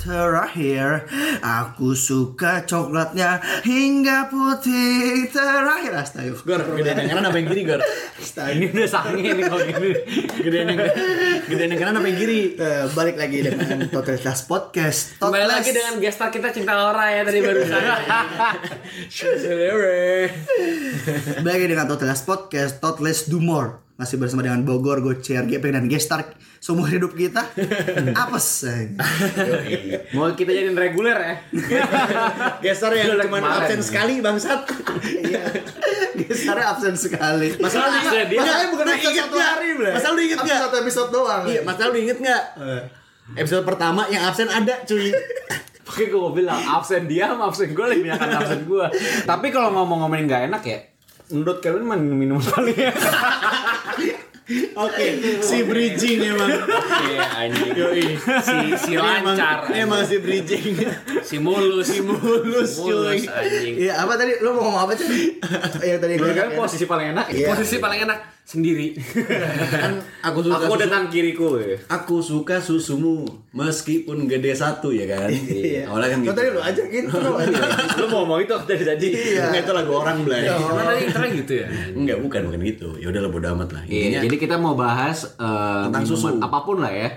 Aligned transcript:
terakhir 0.00 1.04
Aku 1.38 1.92
suka 1.92 2.64
coklatnya 2.64 3.36
hingga 3.62 4.26
putih 4.26 5.28
terakhir 5.28 5.92
Astaga 5.94 6.32
Gor, 6.40 6.60
gedean 6.74 6.96
yang 6.98 7.08
kanan 7.12 7.28
apa 7.28 7.36
yang 7.36 7.48
kiri, 7.48 7.62
Gor? 7.64 7.80
Ini 8.20 8.64
udah 8.70 8.88
sange 8.88 9.20
nih 9.20 9.44
kalau 9.44 9.60
gini. 9.62 9.90
Gedean 10.40 10.66
yang 10.66 10.80
gedean 11.44 11.68
yang 11.70 11.80
kanan 11.80 11.94
apa 11.96 12.06
yang 12.08 12.18
kiri? 12.18 12.40
Eh, 12.56 12.84
Balik 12.90 13.16
lagi 13.16 13.38
dengan 13.42 13.84
Totalitas 13.86 14.44
Podcast 14.44 15.16
Kembali 15.16 15.44
Totalitas- 15.44 15.52
lagi 15.54 15.70
dengan 15.70 15.94
gestar 16.00 16.28
kita 16.30 16.48
Cinta 16.50 16.72
Laura 16.72 17.04
ya 17.06 17.22
tadi 17.22 17.38
barusan. 17.38 17.80
Balik 21.40 21.54
lagi 21.60 21.66
dengan 21.68 21.86
Totalitas 21.86 22.22
Podcast 22.22 22.80
Totless 22.80 23.26
Do 23.26 23.38
More 23.38 23.89
Masih 24.00 24.16
bersama 24.16 24.40
dengan 24.40 24.64
Bogor, 24.64 25.04
Gocer, 25.04 25.44
Gepeng, 25.44 25.76
dan 25.76 25.84
Gestar 25.84 26.24
Seumur 26.56 26.88
hidup 26.88 27.12
kita 27.12 27.44
Apes 28.24 28.64
eh. 28.64 28.96
Mau 30.16 30.32
kita 30.32 30.56
jadiin 30.56 30.72
reguler 30.72 31.16
ya? 31.20 31.34
Gestar 32.64 32.96
yang 32.96 33.20
cuma 33.20 33.44
absen 33.44 33.84
sekali 33.84 34.24
bangsat. 34.24 34.64
Iya. 35.04 35.44
Gestarnya 36.16 36.72
absen 36.72 36.96
sekali 36.96 37.60
Masalahnya, 37.60 38.08
masalahnya 38.24 38.68
bukan 38.72 38.84
Lu 38.88 38.92
absen 38.96 39.12
inget 39.12 39.24
satu 39.28 39.36
hari. 39.36 39.68
Masalah 39.76 40.14
lu 40.16 40.22
inget 40.24 40.38
nggak? 40.40 40.60
satu 40.64 40.76
episode 40.80 41.10
doang 41.12 41.42
Iya, 41.44 41.60
masalah 41.60 41.88
lu 41.92 41.98
inget 42.00 42.18
nggak? 42.24 42.42
Episode 43.36 43.64
pertama 43.68 44.08
yang 44.08 44.24
absen 44.24 44.48
ada, 44.48 44.80
cuy. 44.88 45.12
Oke 45.90 46.08
gue 46.08 46.20
mau 46.20 46.32
bilang 46.32 46.56
absen 46.56 47.04
dia 47.04 47.28
sama 47.28 47.52
absen 47.52 47.76
gue 47.76 47.84
lebih 47.84 48.16
banyak 48.16 48.32
absen 48.32 48.64
gue. 48.64 48.86
Tapi 49.28 49.46
kalau 49.52 49.76
ngomong-ngomongin 49.76 50.24
nggak 50.24 50.42
enak 50.48 50.62
ya, 50.64 50.78
menurut 51.32 51.58
kalian 51.62 51.86
minum 52.14 52.38
paling 52.42 52.78
enak? 52.78 53.59
Oke, 54.74 55.06
si 55.40 55.62
bridging 55.62 56.18
emang. 56.26 56.50
Iya 57.06 57.26
anjing. 57.38 57.70
Yoi. 57.72 58.04
Si 58.18 58.56
si 58.76 58.92
Emang, 58.94 59.22
lancar. 59.24 59.70
emang 59.72 60.02
si 60.02 60.16
bridging. 60.18 60.74
Si 61.22 61.36
mulus. 61.38 61.86
Si 61.86 62.00
mulus, 62.02 62.76
cuy. 62.76 63.24
anjing. 63.24 63.74
Iya 63.78 64.02
apa 64.02 64.18
tadi? 64.18 64.42
Lu 64.42 64.50
mau 64.52 64.66
ngomong 64.66 64.82
apa 64.84 64.92
sih? 64.98 65.38
Yang 65.80 65.98
tadi 66.02 66.12
gue 66.18 66.30
kalian 66.30 66.54
posisi 66.58 66.84
paling 66.84 67.14
enak? 67.14 67.26
Iya. 67.30 67.54
Posisi 67.54 67.76
paling 67.78 68.00
enak 68.04 68.18
sendiri. 68.50 68.98
kan 69.70 69.94
aku 70.20 70.42
suka 70.42 70.58
Aku 70.60 70.74
susu- 70.74 71.06
kiriku 71.06 71.46
ya. 71.56 71.78
Aku 71.88 72.16
suka 72.18 72.56
susumu 72.58 73.22
meskipun 73.50 74.26
gede 74.26 74.50
satu 74.52 74.90
ya 74.90 75.06
kan. 75.06 75.30
Iya. 75.30 75.86
Awalnya 75.86 76.08
kan 76.08 76.18
Kau 76.18 76.26
gitu. 76.26 76.36
tadi 76.36 76.48
lu 76.50 76.60
aja 76.60 76.82
gitu 76.84 77.14
lu 77.22 77.30
aja. 77.36 77.58
Lu 77.94 78.06
mau 78.06 78.18
ngomong 78.22 78.42
itu 78.42 78.54
dari 78.66 78.82
tadi? 78.82 79.06
Iya. 79.08 79.42
Enggak 79.46 79.62
itu 79.62 79.72
lagu 79.72 79.92
orang 79.94 80.16
belai. 80.22 80.40
Karena 80.44 80.82
tadi 80.84 81.00
intronya 81.04 81.30
gitu 81.38 81.52
ya. 81.54 81.66
Enggak, 81.92 82.16
bukan 82.18 82.40
bukan 82.46 82.60
gitu. 82.64 82.88
Ya 82.96 83.06
udah 83.08 83.20
lah 83.20 83.30
bodo 83.30 83.46
amat 83.52 83.68
lah. 83.70 83.82
Iya, 83.84 84.02
Intinya 84.02 84.20
jadi 84.26 84.36
kita 84.36 84.56
mau 84.56 84.74
bahas 84.74 85.18
eh, 85.30 85.80
Tentang 85.86 86.02
minuman 86.02 86.34
susu. 86.34 86.42
apa 86.42 86.58
pun 86.60 86.76
lah 86.78 86.90
ya. 86.90 87.08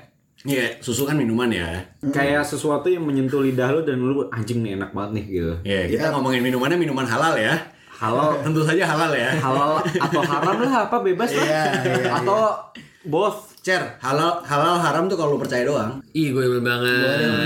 Iya, 0.43 0.75
susu 0.77 1.07
kan 1.07 1.15
minuman 1.15 1.47
ya. 1.47 1.81
Kayak 2.05 2.43
sesuatu 2.43 2.85
yang 2.85 3.01
menyentuh 3.01 3.39
lidah 3.39 3.71
lu 3.71 3.81
dan 3.81 3.95
lu 3.97 4.27
anjing 4.27 4.59
nih 4.59 4.75
enak 4.75 4.91
banget 4.91 5.11
nih 5.15 5.25
gitu. 5.31 5.53
Iya, 5.63 5.81
kita 5.89 6.05
ngomongin 6.11 6.43
minumannya 6.43 6.75
minuman 6.75 7.03
halal 7.03 7.33
ya. 7.33 7.55
Halal 8.03 8.35
Tentu 8.43 8.61
saja 8.67 8.83
halal 8.83 9.11
ya. 9.15 9.31
halal 9.39 9.79
atau 9.79 10.21
haram 10.27 10.55
lah 10.59 10.91
apa 10.91 10.97
bebas 10.99 11.31
lah. 11.31 11.45
Iya, 11.47 11.63
iya, 11.87 12.11
atau 12.19 12.59
both. 13.07 13.55
Cer, 13.63 13.79
halal 14.03 14.43
halal 14.43 14.75
haram 14.75 15.07
tuh 15.07 15.15
kalau 15.15 15.35
lu 15.35 15.39
percaya 15.39 15.63
doang. 15.63 16.03
Ih 16.11 16.35
gue 16.35 16.43
demen 16.43 16.67
banget. 16.67 17.39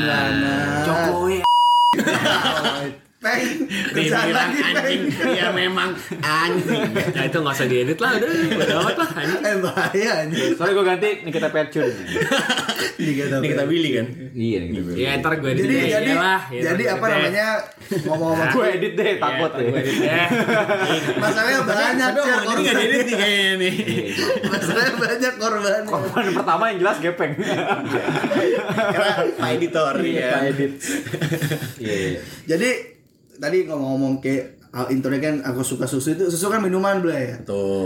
Jokowi 0.82 1.46
Peng, 3.28 3.44
kerjaan 3.92 4.28
lagi 4.30 4.62
peng. 4.64 5.02
Iya 5.28 5.48
memang 5.52 5.90
anjing. 6.18 6.82
Nah 6.90 7.24
itu 7.26 7.38
nggak 7.38 7.54
usah 7.54 7.68
diedit 7.68 7.98
lah 7.98 8.12
udah. 8.14 8.30
Udah 8.56 8.76
amat 8.82 8.96
lah 8.98 9.10
anjing. 9.18 9.42
Eh 9.42 9.56
bahaya 9.60 10.12
anjir. 10.22 10.50
Sorry 10.54 10.72
gue 10.72 10.86
ganti 10.86 11.10
Nikita 11.22 11.50
Percun. 11.50 11.92
Diga 12.98 13.24
Ini 13.30 13.48
kita 13.48 13.64
pilih 13.66 13.92
kan. 13.94 14.06
iya 14.34 14.58
Nikita 14.60 14.82
Percun. 14.82 14.98
Ya 14.98 15.10
ntar 15.18 15.34
gue 15.36 15.50
edit 15.50 15.62
Jadi 15.62 15.76
deh. 15.76 15.90
jadi 15.90 16.10
Iyalah, 16.10 16.42
ya, 16.48 16.62
jadi 16.66 16.84
apa 16.88 17.06
edit 17.06 17.16
namanya 17.18 17.48
ngomong-ngomong 18.00 18.48
Gue 18.50 18.66
edit 18.72 18.94
deh 18.94 19.12
takut 19.18 19.52
Ya, 19.52 19.66
gue 19.66 19.80
edit 19.80 19.96
deh. 19.98 20.28
masalahnya 21.22 21.60
banyak 21.62 22.08
Tapi 22.08 22.20
omongan 22.20 22.38
ini 22.48 22.62
nggak 22.64 22.74
korban. 22.74 22.78
diedit 22.80 23.04
nih 23.04 23.16
kayaknya 23.18 23.54
nih. 23.58 23.74
Masalahnya 24.52 24.94
banyak 24.98 25.34
korban. 25.36 25.82
Korban 25.84 26.26
pertama 26.34 26.64
yang 26.68 26.78
jelas 26.80 26.98
gepeng. 27.00 27.34
Karena 28.88 29.12
Pak 29.34 29.50
Editor 29.52 29.94
ya. 30.02 30.30
Edit. 30.46 30.72
Iya. 31.78 32.20
Jadi 32.48 32.70
tadi 33.38 33.70
ngomong-ngomong 33.70 34.20
kayak 34.20 34.57
hal 34.78 34.86
intronya 34.88 35.20
kan 35.20 35.36
aku 35.42 35.66
suka 35.66 35.84
susu 35.84 36.14
itu 36.14 36.30
susu 36.30 36.48
kan 36.48 36.62
minuman 36.62 37.02
bla 37.02 37.18
ya. 37.18 37.36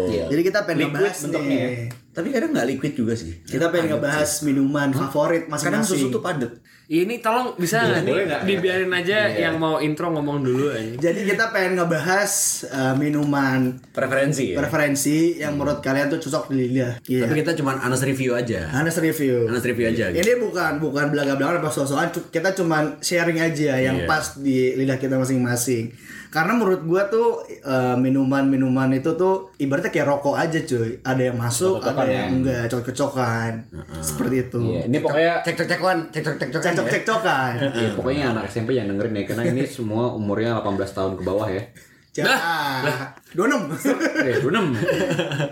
Iya. 0.05 0.23
Jadi 0.27 0.41
kita 0.43 0.59
pengen 0.63 0.85
Liquid 0.85 0.91
ngebahas 0.91 1.17
bentuknya 1.23 1.55
ya. 1.55 1.67
nih. 1.71 1.87
Tapi 2.11 2.27
kadang 2.27 2.51
nggak 2.51 2.67
liquid 2.67 2.93
juga 2.93 3.13
sih. 3.15 3.39
Kita 3.41 3.71
pengen 3.71 3.95
ngebahas 3.95 4.43
minuman 4.43 4.91
favorit 4.91 5.47
Kadang 5.47 5.79
masing-masing. 5.79 5.95
susu 5.95 6.05
tuh 6.09 6.19
padet. 6.19 6.51
Ini 6.85 7.23
tolong 7.23 7.55
bisa 7.55 7.79
nggak 7.79 8.03
nih 8.03 8.15
dibiarin 8.43 8.91
aja 8.91 9.31
yang 9.31 9.55
mau 9.55 9.79
intro 9.79 10.11
ngomong 10.11 10.43
dulu 10.43 10.75
anjing. 10.75 10.99
Jadi 10.99 11.23
kita 11.23 11.47
pengen 11.49 11.79
ngebahas 11.79 12.31
uh, 12.67 12.93
minuman 12.99 13.79
Preferensi 13.95 14.51
ya. 14.51 14.59
preferensi 14.59 15.39
yang 15.39 15.55
menurut 15.55 15.79
kalian 15.79 16.11
tuh 16.11 16.19
cocok 16.19 16.51
di 16.51 16.67
lidah. 16.67 16.99
Iya. 17.01 17.23
Tapi 17.23 17.33
kita 17.39 17.55
cuma 17.55 17.79
honest 17.79 18.03
review 18.03 18.35
aja. 18.35 18.67
Honest 18.75 18.99
review. 18.99 19.47
Honest 19.47 19.63
review 19.63 19.87
aja. 19.87 20.11
Gitu. 20.11 20.19
Ini 20.19 20.33
bukan 20.37 20.83
bukan 20.83 21.05
belaga-belaga 21.09 21.63
apa 21.63 21.71
soal-soal 21.71 22.11
kita 22.27 22.51
cuman 22.51 22.99
sharing 22.99 23.39
aja 23.39 23.79
yang 23.79 24.03
Iya. 24.03 24.11
pas 24.11 24.35
di 24.35 24.75
lidah 24.75 24.99
kita 24.99 25.15
masing-masing. 25.15 25.95
Karena 26.31 26.55
menurut 26.55 26.87
gua 26.87 27.11
tuh 27.11 27.43
eh, 27.43 27.95
minuman-minuman 27.99 28.87
itu 28.95 29.11
tuh 29.19 29.51
ibaratnya 29.59 29.91
kayak 29.91 30.07
rokok 30.07 30.39
aja 30.39 30.63
cuy. 30.63 30.95
Ada 31.03 31.21
yang 31.27 31.37
masuk, 31.37 31.83
ada 31.83 32.07
yang 32.07 32.09
ya. 32.09 32.25
enggak, 32.31 32.63
cocok-cocokan. 32.71 33.51
Seperti 33.99 34.35
itu. 34.47 34.59
Iya, 34.63 34.81
ini 34.87 34.97
pokoknya 35.03 35.33
Cek 35.43 35.55
cek 35.59 35.67
cekan, 35.67 35.97
cek 36.07 36.23
cek 36.23 36.35
cek 36.39 36.39
cek 36.39 36.49
Cocok-cocok-cocokan. 36.55 37.53
Pokoknya 37.99 38.23
anak 38.31 38.47
SMP 38.47 38.79
jangan 38.79 38.95
dengerin 38.95 39.19
ya 39.19 39.23
karena 39.27 39.43
ini 39.51 39.63
semua 39.67 40.15
umurnya 40.15 40.63
18 40.63 40.79
tahun 40.95 41.13
ke 41.19 41.23
bawah 41.27 41.51
ya. 41.51 41.63
Jangan. 42.11 42.83
Donem. 43.31 43.71
Eh, 44.19 44.35
Dunem. 44.37 44.75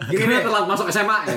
Gini 0.05 0.19
Gini 0.19 0.35
telat 0.37 0.67
masuk 0.67 0.91
SMA 0.91 1.17
ya. 1.23 1.35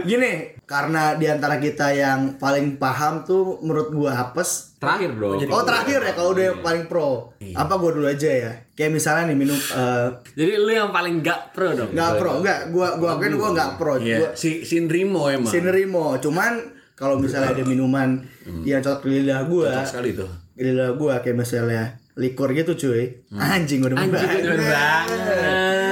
Gini, 0.00 0.32
karena 0.62 1.18
di 1.18 1.26
antara 1.26 1.58
kita 1.58 1.90
yang 1.90 2.38
paling 2.38 2.78
paham 2.78 3.22
tuh 3.22 3.58
menurut 3.60 3.90
gua 3.90 4.14
apes. 4.22 4.78
Terakhir 4.78 5.12
dong. 5.12 5.42
Oh 5.44 5.60
terakhir 5.60 6.00
ya 6.00 6.12
kalau 6.14 6.30
udah 6.30 6.44
yang 6.46 6.58
paling 6.60 6.86
pro. 6.86 7.34
Apa 7.52 7.74
gua 7.76 7.90
dulu 7.90 8.06
aja 8.06 8.30
ya. 8.30 8.52
Kayak 8.72 8.94
misalnya 8.94 9.28
nih 9.28 9.36
minum 9.36 9.58
eh, 9.58 10.06
Jadi 10.32 10.52
lu 10.56 10.70
yang 10.70 10.88
paling 10.88 11.20
gak 11.20 11.50
pro 11.50 11.74
dong. 11.74 11.90
nggak 11.90 12.10
pro, 12.16 12.32
nggak. 12.40 12.60
Gua 12.70 12.88
gua 12.96 13.18
kan 13.18 13.32
gua 13.34 13.48
nggak 13.50 13.70
pro. 13.76 13.94
Gua 13.96 14.06
Iya, 14.06 14.30
si 14.32 14.62
Sinrimo 14.62 15.26
emang. 15.26 15.50
sinerimo. 15.50 16.14
Cuman 16.16 16.52
kalau 16.94 17.18
misalnya 17.18 17.52
ada 17.52 17.64
minuman 17.64 18.22
yang 18.62 18.78
cocok 18.78 19.04
di 19.04 19.20
lidah 19.20 19.42
gua, 19.44 19.74
Cocok 19.74 19.88
sekali 19.90 20.10
tuh. 20.14 20.30
di 20.54 20.62
lidah 20.64 20.94
gua 20.94 21.18
kayak 21.18 21.36
misalnya 21.36 21.98
likur 22.14 22.50
gitu 22.50 22.72
cuy. 22.74 23.22
Anjing 23.30 23.80
udah 23.80 23.94
Anjing 23.94 24.10
banget. 24.10 24.38
demen 24.40 24.60
banget. 24.60 25.08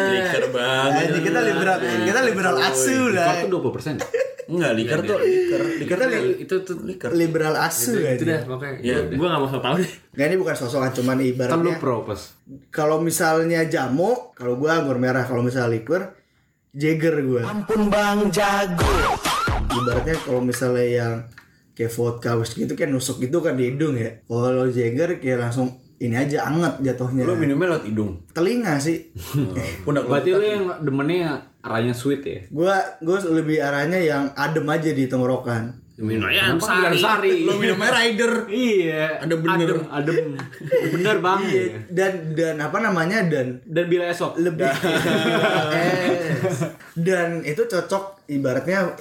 Liker 0.09 0.45
banget. 0.51 1.03
Anjing 1.05 1.25
kita 1.25 1.41
liberal, 1.41 1.77
kita 1.81 2.21
liberal 2.25 2.55
asu 2.61 2.99
lah. 3.09 3.39
Itu 3.39 3.49
20%. 3.53 4.01
Enggak, 4.49 4.73
liker 4.75 4.99
tuh 5.05 5.19
liker. 5.21 5.63
Liker 5.77 5.97
tuh 5.99 6.09
Itu 6.39 6.55
tuh 6.65 6.77
liberal 7.13 7.55
asu 7.55 7.93
itu 7.95 8.25
aja. 8.25 8.25
dah 8.25 8.41
pokoknya. 8.47 8.77
Iya, 8.81 8.97
Gua- 9.11 9.17
Gua 9.19 9.29
gak 9.29 9.41
mau 9.43 9.61
tau 9.61 9.75
deh. 9.77 9.91
Nah 10.11 10.25
ini 10.25 10.37
bukan 10.37 10.55
sosokan 10.55 10.91
cuman 10.91 11.07
Kan 11.13 11.21
lu 11.21 11.29
ibaratnya 11.29 11.75
pro 11.77 11.97
pas. 12.03 12.21
kalau 12.71 12.97
misalnya 12.99 13.61
jamu, 13.65 14.33
kalau 14.33 14.57
gua 14.57 14.81
anggur 14.81 14.97
merah, 14.97 15.23
kalau 15.23 15.41
misalnya 15.41 15.71
liquor, 15.71 16.17
Jagger 16.71 17.21
gua. 17.23 17.43
Ampun 17.45 17.89
bang 17.89 18.29
jago 18.29 18.89
Ibaratnya 19.69 20.17
kalau 20.19 20.41
misalnya 20.41 20.85
yang 20.87 21.15
kayak 21.73 21.91
vodka 21.91 22.35
whisky 22.35 22.65
gitu 22.65 22.75
kan 22.75 22.89
nusuk 22.89 23.19
gitu 23.19 23.39
kan 23.39 23.53
di 23.53 23.69
hidung 23.69 23.95
ya. 23.95 24.21
Kalau 24.23 24.65
Jagger 24.67 25.17
kayak 25.17 25.39
langsung 25.41 25.77
ini 25.99 26.15
aja 26.15 26.47
anget 26.47 26.75
jatuhnya. 26.81 27.27
Lu 27.27 27.35
minumnya 27.35 27.75
lewat 27.75 27.85
hidung. 27.87 28.23
Telinga 28.31 28.79
sih. 28.79 29.11
Pundak 29.85 30.07
lu. 30.07 30.11
Berarti 30.15 30.31
lu 30.31 30.45
yang 30.47 30.65
demennya 30.81 31.43
arahnya 31.59 31.91
sweet 31.91 32.23
ya? 32.23 32.41
gua 32.49 32.79
gua 33.03 33.19
lebih 33.19 33.59
arahnya 33.59 33.99
yang 33.99 34.31
adem 34.35 34.63
aja 34.65 34.91
di 34.95 35.11
tenggorokan. 35.11 35.75
Minum 35.99 36.31
aja 36.31 36.55
Kenapa 36.55 36.63
sari. 36.63 36.99
sari? 37.03 37.33
Lu 37.43 37.59
minumnya 37.59 37.91
rider. 37.91 38.33
Iya. 38.55 39.19
Ada 39.19 39.35
bener. 39.35 39.67
Adem, 39.67 39.81
adem. 39.91 40.17
Bener 40.95 41.17
bang. 41.19 41.41
Dan 41.91 42.13
dan 42.39 42.55
apa 42.63 42.79
namanya 42.79 43.19
dan 43.27 43.59
Dan 43.67 43.85
bila 43.91 44.07
esok. 44.07 44.39
lebih 44.39 44.71
eh, 45.75 46.15
dan 46.95 47.43
itu 47.43 47.67
cocok 47.67 48.31
ibaratnya 48.31 48.95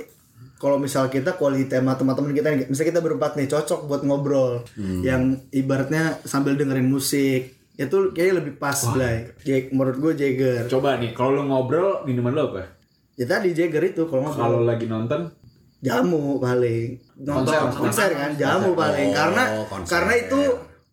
kalau 0.57 0.77
misal 0.77 1.05
kita 1.07 1.37
quality 1.37 1.65
time 1.65 1.85
sama 1.85 1.93
teman-teman 1.93 2.33
kita 2.33 2.49
misal 2.65 2.83
kita 2.83 2.99
berempat 2.99 3.37
nih 3.37 3.45
cocok 3.45 3.85
buat 3.85 4.01
ngobrol. 4.01 4.65
Yang 4.77 5.45
ibaratnya 5.51 6.17
sambil 6.23 6.53
dengerin 6.53 6.85
musik 6.85 7.53
itu 7.77 7.97
kayaknya 8.09 8.41
lebih 8.41 8.53
pas 8.57 8.73
Blay. 8.89 9.29
Ya, 9.45 9.69
menurut 9.69 9.97
gue 9.97 10.11
Jagger. 10.17 10.65
Coba 10.65 10.97
nih, 10.97 11.13
kalau 11.13 11.37
lu 11.37 11.43
ngobrol 11.45 12.01
minuman 12.03 12.33
lu 12.33 12.43
apa? 12.49 12.73
ya 13.13 13.25
tadi 13.25 13.53
Jagger 13.53 13.81
itu 13.83 14.05
kalau 14.05 14.25
ngobrol. 14.25 14.41
Kalau 14.41 14.59
lagi 14.65 14.85
nonton, 14.85 15.29
jamu 15.77 16.37
paling. 16.37 16.97
Nonton 17.21 17.53
Konser, 17.53 17.77
konser, 17.77 18.09
kan 18.13 18.31
jamu 18.33 18.73
paling. 18.73 19.13
Karena 19.13 19.43
Oh, 19.57 19.65
konser. 19.69 19.89
karena 19.93 20.13
itu 20.17 20.39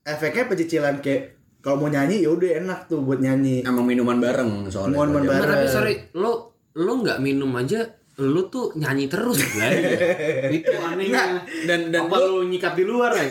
efeknya 0.04 0.44
pecicilan 0.44 0.94
kayak 1.00 1.40
kalau 1.64 1.80
mau 1.80 1.88
nyanyi 1.88 2.20
ya 2.20 2.28
udah 2.28 2.50
enak 2.60 2.80
tuh 2.84 3.00
buat 3.00 3.20
nyanyi. 3.20 3.64
Emang 3.64 3.88
minuman 3.88 4.20
bareng 4.20 4.68
soalnya. 4.68 5.00
Minuman 5.00 5.24
bareng. 5.24 5.52
Tapi 5.56 5.66
sorry, 5.66 5.94
lo 6.12 6.52
lo 6.76 6.92
nggak 7.00 7.16
minum 7.24 7.48
aja 7.56 7.80
lu 8.16 8.46
tuh 8.46 8.70
nyanyi 8.74 9.06
terus, 9.06 9.42
Blay. 9.50 9.74
Itu 10.58 10.70
anehnya. 10.76 11.42
Dan 11.64 11.90
dan 11.90 12.06
Apa 12.06 12.16
lu 12.20 12.46
nyikat 12.46 12.72
di 12.72 12.82
luar 12.82 13.10
ya? 13.10 13.26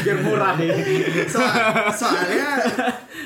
Biar 0.00 0.18
murah. 0.20 0.54
Soal- 1.34 1.90
soalnya 1.90 2.48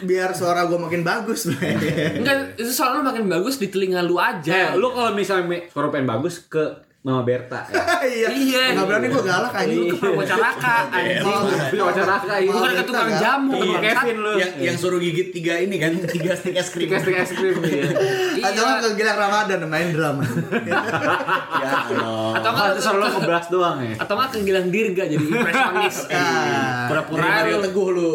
biar 0.00 0.32
suara 0.32 0.64
gue 0.64 0.76
makin 0.76 1.02
bagus. 1.02 1.52
Enggak, 1.52 2.56
itu 2.56 2.70
soal 2.70 2.96
lu 2.96 3.02
makin 3.02 3.28
bagus 3.28 3.56
di 3.56 3.68
telinga 3.68 4.00
lu 4.00 4.16
Eh, 4.16 4.24
aja. 4.32 4.72
lu 4.72 4.88
kalau 4.88 5.12
misalnya 5.12 5.68
suara 5.68 5.88
pengen 5.88 6.08
bagus 6.08 6.40
ke 6.42 6.64
Mama 7.00 7.24
Berta 7.24 7.64
ya. 7.64 7.80
iya 8.04 8.28
Iya. 8.28 8.62
nggak 8.76 8.84
berani 8.84 9.06
gue 9.08 9.24
galak 9.24 9.56
anjing 9.56 9.80
Lu 9.80 9.88
ke 9.88 9.96
Purwacaraka, 9.96 10.76
anjing. 10.92 11.24
Tapi 11.24 11.76
wawancara 11.80 12.16
kayak 12.20 12.52
Bukan 12.52 12.72
ke 12.76 12.84
tukang 12.84 13.10
jamu, 13.16 13.56
Iya. 13.56 13.78
Kevin 13.80 14.16
lu. 14.20 14.32
yang 14.36 14.52
yang 14.60 14.76
suruh 14.76 15.00
gigit 15.00 15.32
tiga 15.32 15.56
ini 15.56 15.80
kan 15.80 15.96
tiga 16.12 16.36
stick 16.36 16.52
es 16.52 16.68
krim. 16.68 16.92
Tiga 16.92 17.00
stick 17.00 17.16
es 17.16 17.32
krim 17.32 17.56
ya. 17.64 17.88
atau 18.52 18.62
Iya. 18.62 18.84
ke 18.84 18.88
Gilang 18.94 19.16
Ramadan 19.18 19.58
main 19.64 19.88
drum 19.96 20.16
ya 20.20 20.28
Allah. 20.76 22.36
Atau 22.36 22.50
enggak 22.52 22.68
lu 22.92 23.06
ngeblas 23.10 23.46
doang 23.48 23.78
ya. 23.80 23.94
atau 23.96 24.14
enggak 24.14 24.30
ke 24.30 24.38
Gilang 24.44 24.68
Dirga 24.68 25.04
jadi 25.08 25.24
impresionis. 25.24 25.96
Ah. 26.12 26.84
Pura-pura 26.84 27.24
Mario 27.24 27.56
lu 27.56 27.64
Teguh 27.64 27.88
lu. 27.90 28.12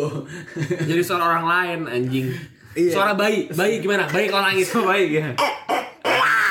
jadi 0.85 1.01
suara 1.01 1.25
orang 1.27 1.45
lain 1.45 1.79
anjing. 1.89 2.27
Iya. 2.75 2.91
Suara 2.91 3.17
bayi, 3.17 3.49
bayi 3.49 3.81
gimana? 3.81 4.05
Bayi 4.05 4.29
kalau 4.29 4.45
nangis. 4.45 4.69
Baik 4.69 5.09
ya. 5.09 5.25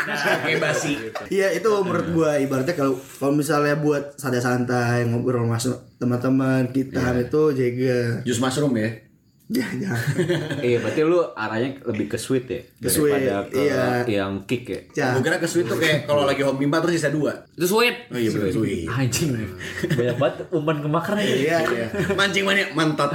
Kayak 0.04 0.60
basi. 0.60 0.92
Iya 1.28 1.52
itu 1.56 1.70
menurut 1.84 2.08
gua 2.12 2.30
ibaratnya 2.40 2.74
kalau 2.76 2.96
kalau 3.20 3.32
misalnya 3.36 3.76
buat 3.78 4.16
santai-santai 4.16 5.08
ngobrol 5.08 5.48
masuk 5.48 5.76
teman-teman 5.96 6.68
kita 6.72 7.16
itu 7.20 7.42
jaga 7.56 7.96
Jus 8.24 8.40
mushroom 8.40 8.74
ya. 8.76 9.03
Ya 9.52 9.67
jangan 9.76 10.00
Iya, 10.64 10.81
berarti 10.81 11.00
lu 11.05 11.20
arahnya 11.37 11.76
lebih 11.85 12.06
ke 12.08 12.17
sweet 12.17 12.49
ya 12.49 12.61
Ke 12.81 12.88
sweet, 12.88 13.12
daripada 13.12 13.44
ke 13.52 13.61
iya. 13.61 14.25
yang 14.25 14.32
kick 14.49 14.64
ya. 14.64 14.81
jangan 14.96 15.20
Gue 15.20 15.23
kira 15.29 15.37
ke 15.37 15.49
sweet 15.49 15.67
tuh 15.69 15.76
kayak 15.76 16.08
kalau 16.08 16.25
lagi 16.25 16.41
hobi 16.41 16.64
empat 16.64 16.81
terus 16.88 16.96
sisa 16.96 17.12
dua. 17.12 17.32
Itu 17.52 17.67
sweet. 17.69 18.08
Oh 18.08 18.17
iya 18.17 18.31
bener 18.32 18.49
sweet. 18.49 18.88
Anjing. 18.96 19.37
Banyak 19.85 20.17
banget 20.17 20.37
umpan 20.49 20.76
kemakan 20.81 21.14
ya. 21.20 21.61
iya 21.61 21.87
Mancing 22.17 22.44
mana 22.49 22.64
mantat. 22.73 23.11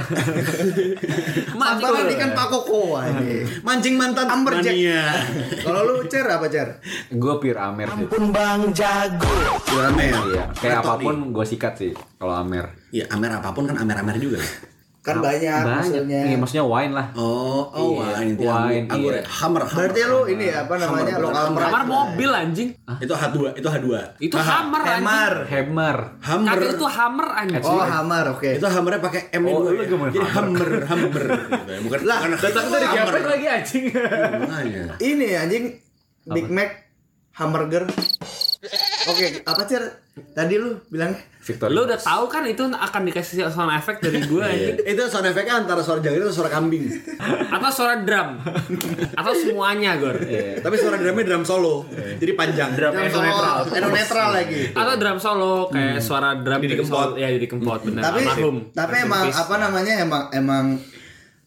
Sabar 1.58 2.06
ini 2.06 2.14
kan 2.14 2.30
Pak 2.38 2.46
Koko 2.46 3.02
ini. 3.02 3.42
Mancing 3.66 3.94
mantat 3.98 4.26
Amber 4.30 4.62
Jack. 4.62 4.74
mania. 4.74 5.02
Kalau 5.66 5.80
lu 5.82 5.94
cer 6.06 6.26
apa 6.30 6.46
cer? 6.46 6.78
Gue 7.10 7.34
pure 7.42 7.58
Amer 7.58 7.90
sih. 7.90 8.06
Pun 8.06 8.30
Bang 8.30 8.70
Jago. 8.70 9.34
Amer. 9.80 10.14
Iya, 10.30 10.44
kayak 10.54 10.78
apa 10.86 10.94
pun 11.00 11.34
gue 11.34 11.44
sikat 11.46 11.74
sih 11.74 11.92
kalau 12.20 12.38
Amer. 12.38 12.70
Iya, 12.94 13.10
Amer 13.10 13.34
apa 13.34 13.50
pun 13.50 13.66
kan 13.66 13.74
Amer-Amer 13.78 14.18
juga. 14.22 14.38
Kan 15.00 15.16
banyak, 15.24 15.48
Banyak. 15.48 15.80
maksudnya. 15.80 16.20
Iya, 16.28 16.36
maksudnya 16.36 16.64
wine 16.68 16.92
lah. 16.92 17.06
Oh, 17.16 17.64
oh, 17.72 18.04
Iya, 18.04 18.20
wine, 18.20 18.32
wine, 18.36 18.84
anggur, 18.84 19.12
iya. 19.16 19.24
ya. 19.24 19.32
Hammer, 19.32 19.62
hammer. 19.64 19.88
Berarti 19.88 20.00
lu 20.04 20.20
ini 20.28 20.46
apa 20.52 20.74
namanya 20.76 21.12
Hammer, 21.16 21.22
lokal 21.24 21.42
hammer. 21.48 21.60
Kamar 21.64 21.82
mobil 21.88 22.30
anjing. 22.36 22.68
Itu 23.00 23.14
H2, 23.16 23.38
itu 23.56 23.68
H2. 23.72 23.88
Itu 24.20 24.36
hammer 24.36 24.80
anjing. 24.84 25.00
Hammer. 25.00 25.34
Hammer. 25.48 25.96
Hammer. 26.20 26.52
Kagak 26.52 26.70
itu 26.76 26.86
hammer 26.92 27.28
anjing. 27.32 27.64
Oh, 27.64 27.80
Hammer, 27.80 28.24
oke. 28.28 28.50
Itu 28.60 28.66
hammernya 28.68 29.00
pakai 29.00 29.20
M 29.32 29.42
Oh, 29.48 29.64
dua 29.64 29.70
lu 29.72 29.80
ya. 29.80 29.88
Jadi 29.88 30.28
hammer, 30.36 30.70
hammer 30.84 31.24
gitu 31.48 31.70
ya. 31.72 31.80
Bukan 31.80 31.98
Lah, 32.04 32.18
datang 32.36 32.66
dari 32.68 32.86
hammer. 32.92 33.12
Gapet 33.16 33.24
lagi 33.24 33.46
anjing. 33.48 33.84
Makanya. 34.44 34.84
Ini 35.00 35.28
anjing 35.40 35.64
Big 36.28 36.46
Mac 36.52 36.70
hamburger. 37.40 37.88
Oke, 39.08 39.40
apa 39.46 39.62
cer? 39.64 39.82
Tadi 40.36 40.60
lu 40.60 40.76
bilangnya 40.92 41.16
Victoria. 41.40 41.72
Lu 41.72 41.80
udah 41.88 41.96
tahu 41.96 42.28
kan 42.28 42.44
itu 42.44 42.68
akan 42.68 43.00
dikasih 43.08 43.48
sound 43.48 43.72
effect 43.72 44.04
dari 44.04 44.20
gue 44.20 44.42
anjing. 44.44 44.76
Itu 44.84 45.08
sound 45.08 45.24
effect-nya 45.32 45.64
antara 45.64 45.80
suara 45.80 46.04
jagung 46.04 46.20
itu 46.20 46.32
suara 46.36 46.52
kambing. 46.52 46.84
Atau 47.48 47.70
suara 47.72 48.04
drum. 48.04 48.36
Atau 49.16 49.32
semuanya, 49.32 49.96
Gor. 49.96 50.20
Tapi 50.60 50.74
suara 50.76 51.00
drumnya 51.00 51.24
drum 51.24 51.42
solo. 51.48 51.88
Jadi 51.90 52.32
panjang. 52.36 52.76
Drum 52.76 52.92
Yang 52.92 53.16
netral. 53.16 53.56
Netral 53.88 54.28
lagi. 54.36 54.60
Atau 54.76 54.94
drum 55.00 55.16
solo 55.16 55.54
kayak 55.72 56.00
suara 56.04 56.36
drum 56.36 56.60
dari 56.60 56.76
Kempot. 56.76 57.10
Ya, 57.16 57.28
Didi 57.32 57.48
Kempot 57.48 57.80
bener. 57.88 58.02
tapi 58.04 58.22
tapi 58.76 58.94
emang 59.08 59.24
apa 59.32 59.54
namanya 59.56 59.94
emang 60.04 60.22
emang 60.36 60.64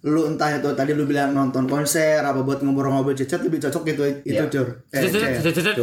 lu 0.04 0.28
entah 0.28 0.52
itu 0.52 0.68
tadi 0.76 0.92
lu 0.92 1.08
bilang 1.08 1.32
nonton 1.32 1.64
konser 1.64 2.20
apa 2.20 2.44
buat 2.44 2.60
ngobrol-ngobrol 2.60 3.16
cecet 3.16 3.40
lebih 3.40 3.64
cocok 3.64 3.84
gitu 3.88 4.04
itu 4.28 4.44
cur 4.52 4.68
eh, 4.92 5.08
Cer. 5.08 5.80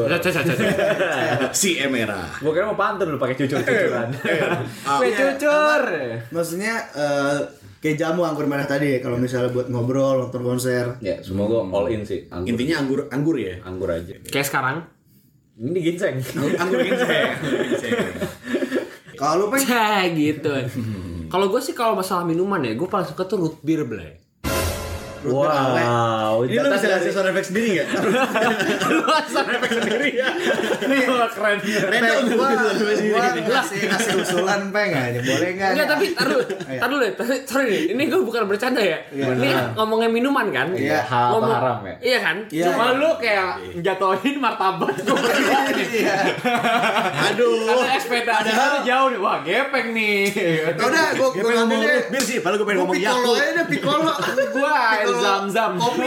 Si 1.56 1.81
Emera. 1.81 2.28
Gue 2.37 2.52
kira 2.52 2.69
mau 2.69 2.76
pantun 2.76 3.08
lu 3.08 3.17
pakai 3.17 3.32
cucur-cucuran. 3.32 4.12
Gue 4.12 5.08
Iya, 5.08 5.17
cucur. 5.32 5.82
maksudnya 6.28 6.84
eh, 6.93 7.37
kayak 7.81 7.96
jamu 7.96 8.28
anggur 8.28 8.44
merah 8.44 8.69
tadi 8.69 9.00
kalau 9.00 9.17
misalnya 9.17 9.49
buat 9.50 9.72
ngobrol 9.72 10.28
nonton 10.28 10.44
konser 10.44 11.00
Ya, 11.00 11.17
semua 11.25 11.49
gue 11.49 11.61
all 11.72 11.88
in 11.88 12.05
sih. 12.05 12.28
Anggur, 12.28 12.49
Intinya 12.52 12.76
anggur 12.76 13.00
anggur 13.08 13.37
ya. 13.40 13.56
anggur 13.64 13.88
aja. 13.88 14.20
Kayak 14.28 14.46
sekarang. 14.46 14.76
Ini 15.56 15.81
ginseng. 15.81 16.20
Anggur 16.61 16.84
ginseng. 16.84 17.32
kalau 19.17 19.44
lu 19.44 19.46
pengen 19.49 20.12
gitu. 20.12 20.52
Kalau 21.31 21.47
gue 21.47 21.62
sih 21.62 21.79
kalau 21.79 21.94
masalah 21.94 22.27
minuman 22.27 22.59
ya, 22.67 22.75
gue 22.75 22.88
paling 22.91 23.06
suka 23.06 23.23
tuh 23.23 23.38
root 23.38 23.56
beer, 23.62 23.87
Blay. 23.87 24.19
Wow, 25.20 26.40
Ini 26.43 26.56
lu 26.56 26.69
bisa 26.72 26.88
kasih 26.90 27.12
sound 27.12 27.28
effect 27.28 27.52
sendiri 27.52 27.69
nggak? 27.76 27.88
Lu 28.96 29.05
sound 29.26 29.50
effect 29.50 29.75
sendiri 29.76 30.08
ya. 30.17 30.28
keren. 31.31 31.58
Peng, 31.61 32.25
gua, 32.31 32.49
gua 32.56 33.25
ngasih, 33.37 33.78
ngasih 33.84 34.12
usulan 34.17 34.72
peng 34.72 34.90
aja 34.90 35.20
boleh 35.20 35.49
nggak 35.52 35.70
Enggak, 35.70 35.87
tapi 35.88 36.05
taruh, 36.11 36.40
Iya. 36.40 36.81
taruh 36.81 36.96
deh. 36.99 37.12
Tapi, 37.12 37.34
sorry 37.44 37.67
nih, 37.67 37.82
ini 37.93 38.02
gue 38.06 38.20
bukan 38.20 38.43
bercanda 38.44 38.81
ya. 38.81 38.99
Ini 39.11 39.46
kan 39.46 39.64
ngomongin 39.75 40.11
minuman 40.11 40.46
kan? 40.49 40.72
Iya. 40.72 41.05
Hal 41.05 41.37
Ngomong- 41.37 41.52
haram 41.52 41.78
ya. 41.84 41.94
Iya 42.00 42.19
kan? 42.19 42.37
Iya. 42.49 42.64
Cuma 42.67 42.84
lu 42.94 43.11
kayak 43.17 43.50
jatohin 43.78 44.37
martabat 44.37 44.94
gue. 44.96 45.20
iya 46.00 46.17
Aduh. 47.31 47.76
Ada 47.76 48.00
ada 48.40 48.78
jauh 48.82 49.08
nih. 49.11 49.20
Wah, 49.20 49.37
gepeng 49.43 49.93
nih. 49.93 50.20
Ya 50.32 50.72
udah 50.72 51.06
gua 51.12 51.28
Gue 51.31 51.37
gua 51.37 51.44
pengen 51.44 51.56
ngambil 51.61 51.76
ngomong 51.76 52.11
beer 52.11 52.22
sih, 52.22 52.37
padahal 52.40 52.56
gue 52.56 52.67
pengen 52.67 52.78
gua 52.78 52.87
ngomong 52.87 52.96
piccolo 52.96 53.20
Yakult. 53.20 53.37
aja 53.37 53.52
deh 53.52 53.67
piccolo 53.69 54.11
Gua 54.50 54.76
air 55.10 55.16
Piccolo 55.16 55.26
zam-zam. 55.42 55.72
kopi 55.74 56.06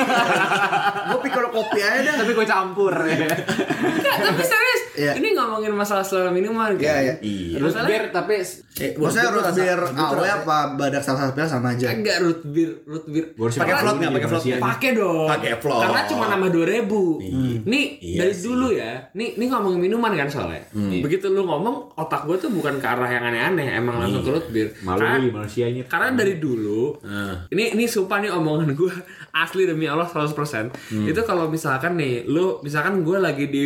gua 1.08 1.20
piccolo 1.20 1.48
kopi 1.50 1.80
aja 1.80 2.00
dah 2.02 2.16
Tapi 2.18 2.32
gue 2.34 2.46
campur. 2.46 2.94
Enggak, 2.94 4.18
tapi 4.22 4.42
serius. 4.42 4.82
Iya. 4.94 5.12
Ini 5.16 5.34
ngomongin 5.34 5.74
masalah 5.74 6.02
selera 6.02 6.30
minuman 6.30 6.70
kan? 6.72 6.82
iya 6.82 6.98
iya 7.02 7.16
Iya. 7.20 7.58
Terus 7.58 7.74
Masalahnya- 7.74 7.90
biar 7.90 8.04
tapi 8.12 8.34
Eh, 8.74 8.90
maksudnya 8.92 9.30
root 9.30 9.46
root 9.46 9.54
beer 9.54 9.78
beer 9.78 10.18
awe 10.18 10.30
apa 10.36 10.58
badak 10.74 10.98
salah 11.00 11.30
satu 11.30 11.46
sama 11.48 11.74
aja 11.74 11.94
Enggak 11.94 12.18
root 12.20 12.42
beer, 12.44 12.74
root 12.84 13.06
beer. 13.06 13.26
Pakai 13.36 13.74
float 13.76 13.96
nggak? 13.96 14.12
Pakai 14.12 14.28
float? 14.28 14.44
Pakai 14.60 14.90
dong. 14.96 15.28
Pakai 15.28 15.52
float. 15.56 15.82
Karena 15.84 16.02
cuma 16.06 16.24
nambah 16.28 16.50
2000. 16.50 17.66
Nih 17.66 17.86
Iya 18.00 18.18
dari 18.20 18.34
dulu 18.36 18.68
ya. 18.72 18.94
Nih 19.14 19.30
nih 19.36 19.48
ngomongin 19.48 19.80
minuman 19.80 20.14
kan 20.16 20.26
soalnya. 20.28 20.62
Begitu 20.74 21.26
lu 21.28 21.42
ngomong 21.44 21.94
otak 21.96 22.26
gue 22.26 22.38
tuh 22.40 22.50
bukan 22.50 22.78
ke 22.78 22.88
arah 22.88 23.06
yang 23.08 23.24
aneh-aneh, 23.24 23.68
emang 23.74 23.98
langsung 24.00 24.22
ke 24.22 24.32
root 24.32 24.48
beer. 24.50 24.70
malu 24.80 25.02
manusianya. 25.32 25.86
Karena 25.86 26.10
dari 26.12 26.38
dulu, 26.38 26.98
ini 27.48 27.74
ini 27.74 27.86
sumpah 27.86 28.18
nih 28.20 28.30
omongan 28.32 28.74
gue 28.74 28.93
asli 29.44 29.64
demi 29.64 29.86
Allah 29.86 30.06
100%. 30.06 30.34
Itu 31.06 31.22
kalau 31.22 31.48
misalkan 31.48 31.94
nih, 31.94 32.26
lu 32.26 32.60
misalkan 32.60 33.02
gue 33.02 33.18
lagi 33.18 33.46
di 33.46 33.64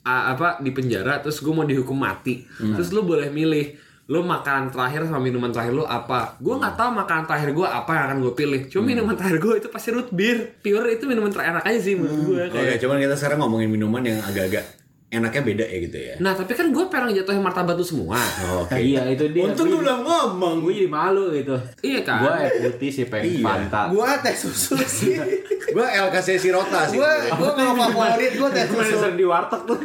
a- 0.00 0.32
apa 0.32 0.58
di 0.58 0.70
penjara 0.70 1.18
terus 1.18 1.38
gue 1.38 1.50
mau 1.50 1.62
dihukum 1.62 1.94
mati. 1.94 2.42
Terus 2.74 2.88
lu 2.90 3.02
boleh 3.02 3.28
milih 3.28 3.66
lu 4.08 4.24
makanan 4.24 4.70
terakhir 4.70 5.04
sama 5.04 5.20
minuman 5.20 5.48
terakhir 5.48 5.70
lu 5.70 5.84
apa? 5.84 6.38
Gue 6.38 6.56
nggak 6.56 6.74
tahu 6.74 6.96
makanan 6.96 7.24
terakhir 7.24 7.52
gue 7.52 7.66
apa 7.66 7.90
yang 7.90 8.04
akan 8.06 8.18
gue 8.20 8.32
pilih. 8.34 8.60
Cuma 8.66 8.82
minuman 8.86 9.12
terakhir 9.14 9.36
gue 9.38 9.54
itu 9.58 9.68
pasti 9.68 9.88
root 9.90 10.08
beer. 10.10 10.56
Pure 10.58 10.88
itu 10.90 11.04
minuman 11.04 11.28
terenak 11.28 11.60
aja 11.62 11.76
sih 11.76 11.92
menurut 11.92 12.16
gue. 12.24 12.42
Oke, 12.48 12.74
cuman 12.78 12.96
kita 12.98 13.14
sekarang 13.14 13.38
ngomongin 13.38 13.68
minuman 13.68 14.00
yang 14.02 14.18
agak-agak 14.22 14.64
enaknya 15.08 15.40
beda 15.42 15.64
ya 15.64 15.78
gitu 15.80 15.98
ya. 15.98 16.14
Nah 16.18 16.32
tapi 16.32 16.52
kan 16.52 16.68
gue 16.68 16.84
pengen 16.86 17.12
jatuhin 17.14 17.40
martabat 17.40 17.72
lu 17.72 17.82
semua. 17.82 18.20
Oke. 18.58 18.76
Iya, 18.88 19.08
itu 19.08 19.24
dia. 19.28 19.40
Untung 19.42 19.66
lu 19.66 19.80
belum 19.80 20.00
ngomong. 20.00 20.60
Gue 20.60 20.72
jadi 20.74 20.86
malu 20.86 21.32
gitu. 21.32 21.56
Iya 21.80 22.00
kan? 22.02 22.20
Gue 22.20 22.32
air 22.34 22.52
putih 22.62 22.90
sih 22.90 23.04
pengen 23.06 23.24
Iya. 23.34 23.42
Fanta. 23.42 23.80
gua 23.88 24.20
teh 24.20 24.32
susu 24.32 24.76
sih 24.78 25.16
Gue 25.68 25.84
LKC 25.84 26.28
Sirota 26.38 26.84
sih. 26.84 26.96
gua 26.96 27.08
gua 27.30 27.50
kalau 27.52 27.72
favorit 27.78 28.32
gua 28.34 28.48
teh 28.48 28.64
Gue 28.64 28.80
susu 28.82 28.96
sering 28.98 29.16
di 29.16 29.24
warteg 29.24 29.60
tuh. 29.64 29.78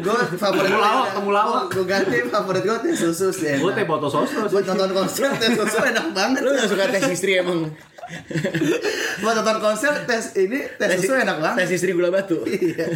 gua 0.00 0.14
favorit 0.32 0.68
Temulawak, 0.68 0.94
gua- 1.00 1.12
temulawak. 1.12 1.64
gua 1.70 1.84
ganti 1.84 2.16
favorit 2.24 2.62
gua 2.64 2.78
teh 2.78 2.92
susu 2.92 3.28
sih 3.30 3.54
Gue 3.56 3.72
teh 3.72 3.84
botol 3.84 4.06
sosro 4.08 4.42
buat 4.44 4.64
nonton 4.64 4.90
konser 4.92 5.30
teh 5.32 5.50
susu 5.52 5.78
enak 5.80 6.06
banget 6.10 6.40
Lu 6.40 6.50
gak 6.52 6.66
suka 6.66 6.84
tes 6.88 7.02
istri 7.08 7.38
emang? 7.38 7.70
buat 9.22 9.34
nonton 9.34 9.58
konser 9.58 9.92
tes 10.04 10.34
ini 10.36 10.58
tes 10.74 10.88
susu 10.96 11.14
enak 11.14 11.36
banget 11.38 11.56
Tes 11.62 11.70
istri 11.72 11.92
gula 11.92 12.08
batu. 12.08 12.42
Iya. 12.52 12.86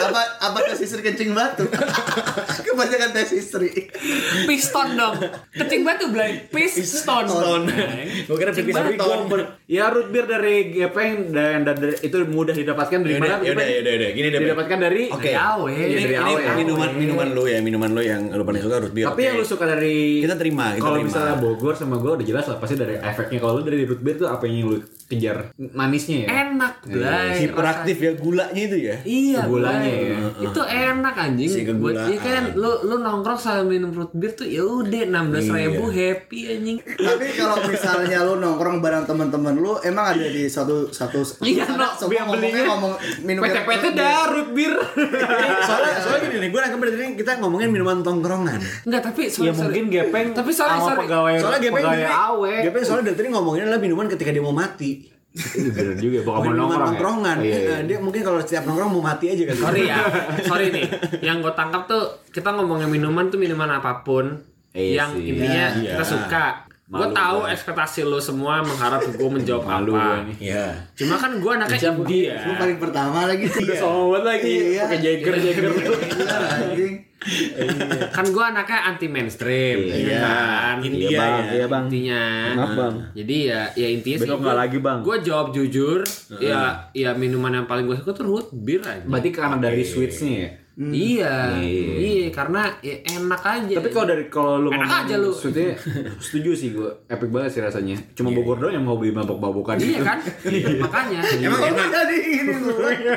apa 0.00 0.20
apa 0.40 0.58
tes 0.64 0.80
istri 0.80 1.00
kencing 1.00 1.30
batu 1.30 1.66
kebanyakan 2.64 3.10
tes 3.10 3.30
istri 3.32 3.90
Piston 4.44 4.94
dong. 4.94 5.14
Kencing 5.52 5.82
batu 5.82 6.08
belai. 6.08 6.46
Piston. 6.46 7.26
Piston. 7.26 7.62
Gue 8.24 8.36
kira 8.36 8.50
Kencing 8.50 8.96
batu. 8.96 9.36
Ya 9.66 9.88
root 9.88 10.10
beer 10.10 10.26
dari 10.26 10.70
Gepeng 10.72 11.30
dan, 11.30 11.62
dan 11.62 11.76
dari- 11.76 11.98
itu 12.00 12.16
mudah 12.24 12.52
didapatkan 12.52 12.98
dari 13.00 13.14
Yaudah, 13.16 13.28
mana? 13.30 13.44
yaudah, 13.44 13.64
yaudah, 13.64 13.92
yaudah. 13.92 14.10
Gini 14.12 14.28
deh. 14.28 14.38
Didapatkan 14.40 14.78
dari 14.80 15.02
Oke. 15.08 15.30
Awe. 15.30 15.70
Iya, 15.70 15.86
Ini, 15.86 15.94
dari 16.00 16.14
ini 16.14 16.32
awe. 16.32 16.42
minuman 16.56 16.90
minuman 16.92 17.28
lu 17.30 17.44
ya, 17.44 17.58
minuman 17.60 17.90
lu 17.90 18.02
yang 18.02 18.22
lu 18.28 18.42
paling 18.42 18.60
suka 18.60 18.76
root 18.78 18.92
beer. 18.92 19.06
Tapi 19.06 19.20
yang 19.22 19.34
lu 19.36 19.44
suka 19.44 19.64
dari 19.64 20.20
Kita 20.20 20.34
terima, 20.34 20.74
kita 20.74 20.82
Kalau 20.82 20.98
misalnya 21.00 21.36
Bogor 21.36 21.74
sama 21.74 21.96
gue 21.96 22.10
udah 22.12 22.26
jelas 22.26 22.44
lah 22.46 22.56
pasti 22.56 22.74
dari 22.74 22.94
efeknya. 22.96 23.38
Kalau 23.38 23.52
lu 23.56 23.62
dari 23.62 23.82
root 23.82 24.00
beer 24.00 24.16
tuh 24.16 24.28
apa 24.28 24.39
apa 24.40 24.48
yang 24.48 24.72
lu 24.72 24.80
kejar? 25.10 25.50
Manisnya 25.58 26.22
ya? 26.22 26.26
Enak, 26.46 26.86
Blay. 26.86 27.42
Hiperaktif 27.42 27.96
ya 27.98 28.12
gulanya 28.14 28.54
itu 28.62 28.78
ya. 28.78 28.96
Iya, 29.02 29.42
Gulanya 29.50 29.90
ya. 29.90 30.16
Itu 30.38 30.60
enak 30.62 31.14
anjing. 31.18 31.50
Si 31.50 31.60
Buat 31.66 31.74
kegulaan. 31.74 32.06
iya 32.06 32.18
kan 32.22 32.44
lu 32.54 32.70
lu 32.86 32.96
nongkrong 33.02 33.34
sambil 33.34 33.66
minum 33.66 33.90
root 33.90 34.14
beer 34.14 34.38
tuh 34.38 34.46
ya 34.46 34.62
udah 34.62 35.02
16.000 35.10 35.50
ribu 35.50 35.84
happy 35.90 36.38
anjing. 36.54 36.78
Tapi 36.78 37.26
kalau 37.34 37.58
misalnya 37.66 38.22
lu 38.22 38.38
nongkrong 38.38 38.78
bareng 38.78 39.04
teman-teman 39.04 39.58
lu, 39.58 39.74
emang 39.82 40.14
ada 40.14 40.22
di 40.22 40.46
satu 40.46 40.94
satu 40.94 41.26
Iya, 41.42 41.66
no, 41.74 41.90
semua 41.98 42.22
ngomongnya 42.24 42.38
belinya 42.40 42.64
ngomong 42.70 42.92
minum 43.26 43.42
PT-PT 43.42 43.84
dah 43.92 44.30
root 44.30 44.48
beer. 44.54 44.74
soalnya 45.66 45.94
soalnya 45.98 46.20
gini 46.22 46.36
nih, 46.38 46.48
gue 46.54 46.60
nangkep 46.62 46.80
dari 46.86 47.06
kita 47.18 47.30
ngomongin 47.42 47.68
minuman 47.74 47.98
tongkrongan. 48.00 48.62
Enggak, 48.86 49.10
tapi 49.10 49.26
sorry, 49.26 49.50
Ya 49.50 49.52
mungkin 49.52 49.84
gepeng 49.90 50.28
Tapi 50.30 50.50
sorry. 50.54 51.02
pegawai 51.02 51.34
Soalnya 51.42 51.60
Gepeng 51.60 51.86
awe. 52.06 52.54
Gepeng 52.62 52.84
soalnya 52.86 53.04
dari 53.10 53.16
tadi 53.18 53.28
ngomongin 53.34 53.66
adalah 53.66 53.82
minuman 53.82 54.06
ketika 54.20 54.30
dia 54.30 54.44
mau 54.44 54.52
mati. 54.52 55.08
Itu 55.30 55.70
bener 55.70 55.96
juga, 55.96 56.18
bukan 56.20 56.42
mau 56.42 56.52
nongkrong 56.52 56.74
ya? 56.74 56.86
tongkrongan. 56.90 57.36
Oh, 57.38 57.46
iya, 57.46 57.56
iya. 57.56 57.70
Nah, 57.70 57.80
Dia 57.86 57.98
mungkin 57.98 58.20
kalau 58.20 58.38
setiap 58.38 58.66
nongkrong 58.66 58.90
mau 58.90 59.00
mati 59.00 59.24
aja 59.26 59.42
kan. 59.46 59.56
Sorry 59.56 59.82
ya, 59.86 59.96
sorry 60.50 60.66
nih. 60.68 60.84
Yang 61.20 61.36
gue 61.40 61.52
tangkap 61.54 61.82
tuh 61.86 62.02
kita 62.28 62.52
ngomongin 62.52 62.86
minuman 62.86 63.24
tuh 63.26 63.38
minuman 63.38 63.70
apa 63.72 64.02
pun 64.02 64.36
Iya 64.70 65.00
yang 65.00 65.10
sih. 65.14 65.30
intinya 65.30 65.66
Iya. 65.72 65.94
kita 65.94 66.04
suka. 66.04 66.46
Gue 66.84 67.06
tahu 67.08 67.38
gua. 67.40 67.54
ekspektasi 67.54 68.02
lo 68.02 68.18
semua 68.18 68.58
mengharap 68.60 69.06
gue 69.06 69.30
menjawab 69.30 69.62
Malu 69.64 69.94
apa. 69.94 70.02
gua 70.02 70.14
nih. 70.26 70.36
Iya. 70.42 70.66
Cuma 70.92 71.14
kan 71.14 71.30
gue 71.32 71.52
anaknya 71.52 71.78
India. 71.88 72.34
Lu 72.42 72.52
paling 72.58 72.78
pertama 72.78 73.18
lagi 73.24 73.46
sih. 73.46 73.62
Udah 73.64 73.76
sama 73.78 74.02
banget 74.10 74.24
lagi, 74.26 74.50
Iya. 74.68 74.82
pakai 74.84 74.98
Jagger 75.00 75.34
Jagger. 75.38 75.70
Iya, 77.20 78.08
kan 78.08 78.24
gue 78.24 78.40
anaknya 78.42 78.80
anti 78.86 79.06
mainstream, 79.06 79.76
Iya. 79.82 79.96
ya 80.08 80.18
kan? 80.18 80.76
India 80.80 81.04
Iya 81.04 81.18
bang, 81.18 81.32
ya. 81.36 81.52
iya 81.52 81.66
bang. 81.66 81.84
Intinya. 81.84 82.22
Maaf 82.54 82.72
bang. 82.72 82.94
Jadi 83.12 83.36
ya, 83.44 83.60
ya 83.74 83.88
intinya 83.90 84.18
Besok 84.18 84.28
sih. 84.30 84.40
nggak 84.40 84.56
lagi, 84.58 84.78
Bang. 84.78 84.98
Gue 85.00 85.16
jawab 85.20 85.46
jujur. 85.50 86.00
Ya, 86.34 86.60
ya 86.90 87.10
minuman 87.12 87.52
yang 87.54 87.66
paling 87.66 87.84
gue 87.84 87.94
suka 87.94 88.12
tuh 88.12 88.24
root 88.26 88.46
beer 88.54 88.80
aja. 88.80 89.04
Berarti 89.04 89.28
karena 89.30 89.56
dari 89.58 89.82
sweetsnya 89.82 90.32
ya? 90.34 90.50
Iya, 90.80 91.60
Iya. 91.60 91.92
iya 91.92 92.26
karena 92.30 92.64
ya 92.80 92.96
enak 93.04 93.42
aja. 93.42 93.74
Tapi 93.76 93.90
kalau 93.90 94.06
dari 94.08 94.24
kalau 94.26 94.54
lu 94.58 94.68
Enak 94.72 94.88
aja 95.04 95.14
lu. 95.14 95.28
Sweetnya 95.28 95.76
setuju 96.24 96.56
sih 96.56 96.72
gue, 96.72 96.88
epic 97.04 97.28
banget 97.28 97.52
sih 97.52 97.60
rasanya. 97.60 98.00
Cuma 98.14 98.32
Bogor 98.32 98.56
doang 98.56 98.72
yang 98.72 98.88
mau 98.88 98.96
beli 98.96 99.12
mabok-mabokan 99.12 99.76
iya 99.76 100.00
gitu. 100.00 100.08
kan, 100.08 100.18
makanya. 100.88 101.20
Emang 101.36 101.60
enak. 101.68 101.84
Jadi 101.86 102.16
ini 102.32 102.52
lu. 102.56 102.72
Iya. 102.80 103.16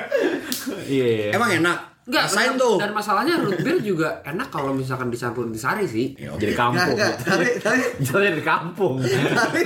iya. 0.84 1.32
Emang 1.32 1.56
enak. 1.56 1.93
Enggak, 2.04 2.24
Rasain 2.26 2.50
dan- 2.50 2.60
tuh. 2.60 2.76
Dan 2.76 2.92
masalahnya 2.92 3.34
root 3.38 3.58
beer 3.58 3.80
juga 3.80 4.20
enak 4.22 4.48
kalau 4.48 4.72
misalkan 4.72 5.08
dicampur 5.08 5.46
intisari 5.46 5.84
sih. 5.84 6.12
Jadi 6.14 6.28
Enggak, 6.52 6.60
kampung. 6.60 6.94
enggak. 6.94 7.14
Tapi 7.18 7.46
tapi 7.58 7.80
Jadi 8.04 8.24
dari 8.30 8.44
kampung. 8.44 8.94
tapi 9.32 9.60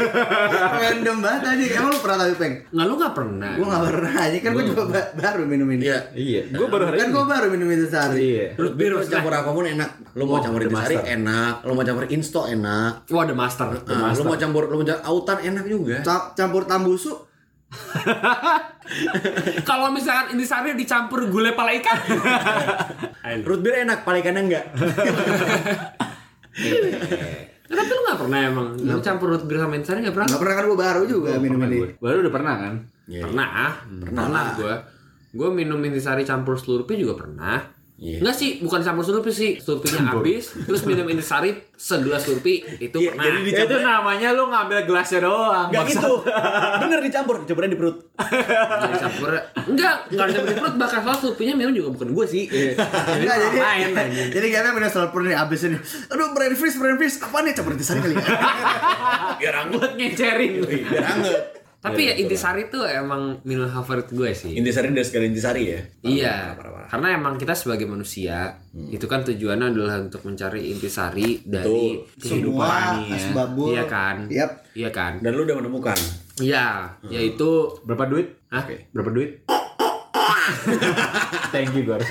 random 0.77 1.17
banget 1.20 1.41
tadi. 1.44 1.63
Emang 1.72 1.89
lu 1.89 2.00
pernah 2.00 2.17
tapi 2.20 2.34
peng? 2.36 2.53
Nggak 2.70 2.86
lu 2.86 2.94
nggak 2.96 3.13
pernah. 3.13 3.51
Gua 3.53 3.65
nggak 3.67 3.84
pernah 3.88 4.13
aja 4.20 4.38
kan 4.38 4.51
gua 4.51 4.63
juga 4.63 4.84
ba- 4.88 5.12
baru 5.15 5.41
minum 5.44 5.67
ini. 5.67 5.84
Iya. 5.84 6.00
Iya. 6.13 6.41
Gue 6.51 6.67
baru 6.67 6.84
hari 6.86 6.98
Kan 6.98 7.08
ini. 7.08 7.13
gua 7.13 7.25
baru 7.25 7.48
minum 7.50 7.67
itu 7.67 7.86
sehari. 7.88 8.17
Iya. 8.20 8.46
Root 8.56 8.74
beer 8.75 8.91
lu 8.91 9.01
campur 9.03 9.34
apa 9.34 9.50
pun 9.50 9.65
enak. 9.65 9.89
Lu 10.13 10.24
mau 10.24 10.36
Oh, 10.36 10.39
campur 10.39 10.62
intisari 10.63 10.96
Master. 10.96 11.13
enak. 11.15 11.53
Lu 11.62 11.72
mau 11.74 11.84
campur 11.84 12.06
insto 12.08 12.41
enak. 12.44 12.91
Wah, 13.08 13.24
the 13.24 13.34
master. 13.34 13.67
Nah, 13.84 14.13
lu 14.13 14.24
mau 14.24 14.36
campur 14.36 14.63
lu 14.67 14.75
mau 14.75 14.86
campur 14.86 15.03
autan 15.03 15.38
enak 15.44 15.65
juga. 15.65 15.98
Ca- 16.01 16.34
Campur 16.34 16.63
tambusu 16.63 17.17
kalau 19.69 19.91
misalkan 19.91 20.36
intisari 20.36 20.71
dicampur 20.74 21.27
gulai 21.27 21.51
pala 21.51 21.75
ikan. 21.75 21.97
Root 23.47 23.59
beer 23.59 23.83
enak, 23.83 24.07
paling 24.07 24.24
kanan 24.24 24.47
enggak. 24.47 24.65
Tapi 27.67 27.91
lu 27.91 28.01
nggak 28.07 28.19
pernah 28.24 28.39
emang 28.47 28.67
lu 28.79 29.00
campur 29.03 29.36
root 29.36 29.43
beer 29.43 29.59
sama 29.59 29.75
intisari 29.75 30.00
nggak 30.00 30.15
pernah? 30.15 30.27
Gak 30.31 30.39
pernah 30.39 30.55
kan 30.55 30.65
gua 30.71 30.79
baru 30.79 31.01
juga 31.03 31.36
minum 31.36 31.59
Pernah 31.59 31.69
ini. 31.69 31.77
gue. 31.83 31.89
Baru 32.00 32.17
udah 32.24 32.33
pernah 32.33 32.53
kan? 32.55 32.74
Pernah, 33.07 33.47
pernah, 34.07 34.43
gue. 34.55 34.75
Gue 35.36 35.50
minum 35.51 35.79
intisari 35.83 36.24
campur 36.24 36.55
slurpee 36.55 36.95
juga 36.95 37.19
pernah. 37.19 37.59
Iya. 37.98 38.22
Enggak 38.22 38.36
sih, 38.36 38.62
bukan 38.62 38.77
campur 38.80 39.01
slurpee 39.01 39.34
sih. 39.34 39.51
Slurpee-nya 39.58 40.13
habis, 40.13 40.54
terus 40.54 40.86
minum 40.86 41.06
intisari 41.08 41.50
segelas 41.74 42.22
slurpee 42.22 42.62
itu 42.77 42.94
Iya, 42.96 43.10
pernah. 43.12 43.25
jadi 43.25 43.38
di- 43.39 43.51
Ya, 43.51 43.62
itu 43.63 43.77
namanya 43.80 44.30
lu 44.32 44.44
ngambil 44.46 44.86
gelasnya 44.86 45.20
doang. 45.20 45.66
Enggak 45.68 45.86
gitu. 45.89 46.13
Bener 46.82 47.00
dicampur, 47.01 47.42
campuran 47.42 47.68
di 47.68 47.75
perut. 47.75 47.98
Jadi 48.16 48.96
campur 49.00 49.34
enggak 49.68 49.94
enggak 50.08 50.25
ada 50.27 50.39
di 50.39 50.54
perut 50.54 50.75
bahkan 50.75 51.00
soal 51.01 51.18
slurpee-nya 51.18 51.54
minum 51.54 51.74
juga 51.74 51.89
bukan 51.92 52.13
gue 52.13 52.25
sih. 52.27 52.44
Jadi 52.46 52.77
Enggak, 53.18 53.38
jadi 53.42 53.58
main 53.58 53.89
jadi 54.30 54.46
kayaknya 54.48 54.72
minum 54.72 54.88
selapur 54.88 55.20
nih 55.22 55.34
abis 55.34 55.60
ini. 55.66 55.77
Aduh, 56.08 56.27
brain 56.32 56.54
freeze, 56.54 56.77
brain 56.77 56.96
freeze. 56.96 57.18
Apa 57.20 57.42
nih 57.42 57.51
campur 57.51 57.74
intisari 57.74 57.98
kali 58.00 58.13
ya? 58.13 58.22
Biar 59.39 59.54
anget. 59.60 59.74
buat 59.74 59.92
ngecerin. 59.96 60.51
Biar 60.62 61.01
anget. 61.04 61.57
Tapi 61.88 62.01
ya 62.03 62.13
intisari 62.20 62.67
tuh 62.67 62.84
emang 62.84 63.39
minuman 63.48 63.72
favorit 63.72 64.12
gue 64.12 64.29
sih. 64.36 64.51
Intisari 64.53 64.91
udah 64.91 65.06
sekali 65.08 65.32
intisari 65.32 65.63
ya. 65.72 65.82
Iya, 66.03 66.36
karena 66.88 67.08
emang 67.15 67.39
kita 67.39 67.56
sebagai 67.56 67.88
manusia 67.88 68.60
itu 68.91 69.08
kan 69.08 69.24
tujuannya 69.24 69.72
adalah 69.72 70.00
untuk 70.00 70.24
mencari 70.24 70.72
intisari 70.72 71.41
dari 71.44 72.03
kehidupan 72.20 72.67
Semua 72.67 73.00
ini 73.00 73.08
ya. 73.08 73.17
asbabul. 73.17 73.67
Iya 73.72 73.84
kan? 73.88 74.15
Yap. 74.27 74.51
Iya 74.75 74.89
kan? 74.91 75.13
Dan 75.24 75.32
lu 75.34 75.48
udah 75.48 75.58
menemukan. 75.58 75.98
Iya, 76.38 76.94
yaitu 77.08 77.50
Berapa 77.82 78.06
duit? 78.06 78.27
Hah? 78.51 78.67
Berapa 78.94 79.10
duit? 79.10 79.41
Thank 81.53 81.75
you, 81.75 81.84
Gor. 81.88 82.03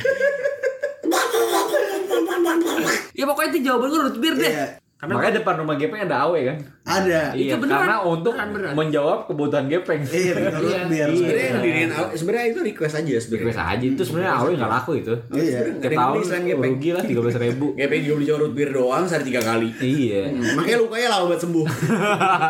Ya 3.17 3.25
pokoknya 3.25 3.49
itu 3.57 3.61
jawaban 3.65 3.89
gue 3.89 4.01
root 4.03 4.19
beer 4.21 4.35
deh. 4.37 4.53
Iya. 4.53 4.67
Karena 4.97 5.13
Makanya 5.13 5.35
depan 5.37 5.55
rumah 5.61 5.77
Gepeng 5.77 6.03
ada 6.03 6.25
AW 6.25 6.35
kan? 6.41 6.57
Ada. 6.83 7.21
Itu 7.31 7.43
Iya, 7.43 7.55
beneran. 7.59 7.81
karena 7.85 7.97
untuk 8.01 8.33
beneran. 8.33 8.73
menjawab 8.73 9.19
kebutuhan 9.29 9.65
Gepeng. 9.67 10.01
Iya, 10.03 10.33
bener 10.33 10.53
Iya. 10.57 10.81
biar. 10.83 10.87
Iya. 10.89 11.05
Sebenarnya 11.13 11.45
yang 11.45 11.61
diriin 11.61 11.91
awal- 11.91 12.13
sebenarnya 12.15 12.47
itu 12.49 12.61
request 12.65 12.95
aja 12.97 13.13
sebenarnya. 13.19 13.45
Request 13.45 13.61
aja 13.63 13.85
itu 13.87 14.03
sebenarnya 14.03 14.33
AW 14.35 14.47
nggak 14.55 14.73
laku 14.73 14.93
itu. 14.97 15.15
Iya. 15.31 15.59
Beli 15.77 16.23
selain 16.23 16.45
Gepeng. 16.47 16.73
rugi 16.73 16.91
lah 16.91 17.03
tiga 17.03 17.21
belas 17.21 17.37
ribu. 17.37 17.67
Gepeng 17.79 18.03
juga 18.03 18.15
beli 18.17 18.33
root 18.33 18.53
beer 18.53 18.71
doang 18.73 19.05
sehari 19.05 19.25
tiga 19.27 19.43
kali. 19.43 19.69
Iya. 19.77 20.21
Makanya 20.57 20.79
lukanya 20.81 21.09
lama 21.11 21.25
banget 21.27 21.41
sembuh. 21.43 21.67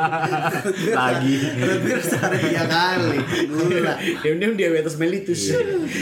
Lagi. 0.93 1.35
Root 1.59 1.81
beer 1.83 2.01
sehari 2.01 2.39
tiga 2.45 2.65
kali. 2.65 3.19
Gila. 3.49 3.95
Diam-diam 4.23 4.53
diabetes 4.55 4.95
mellitus. 4.97 5.51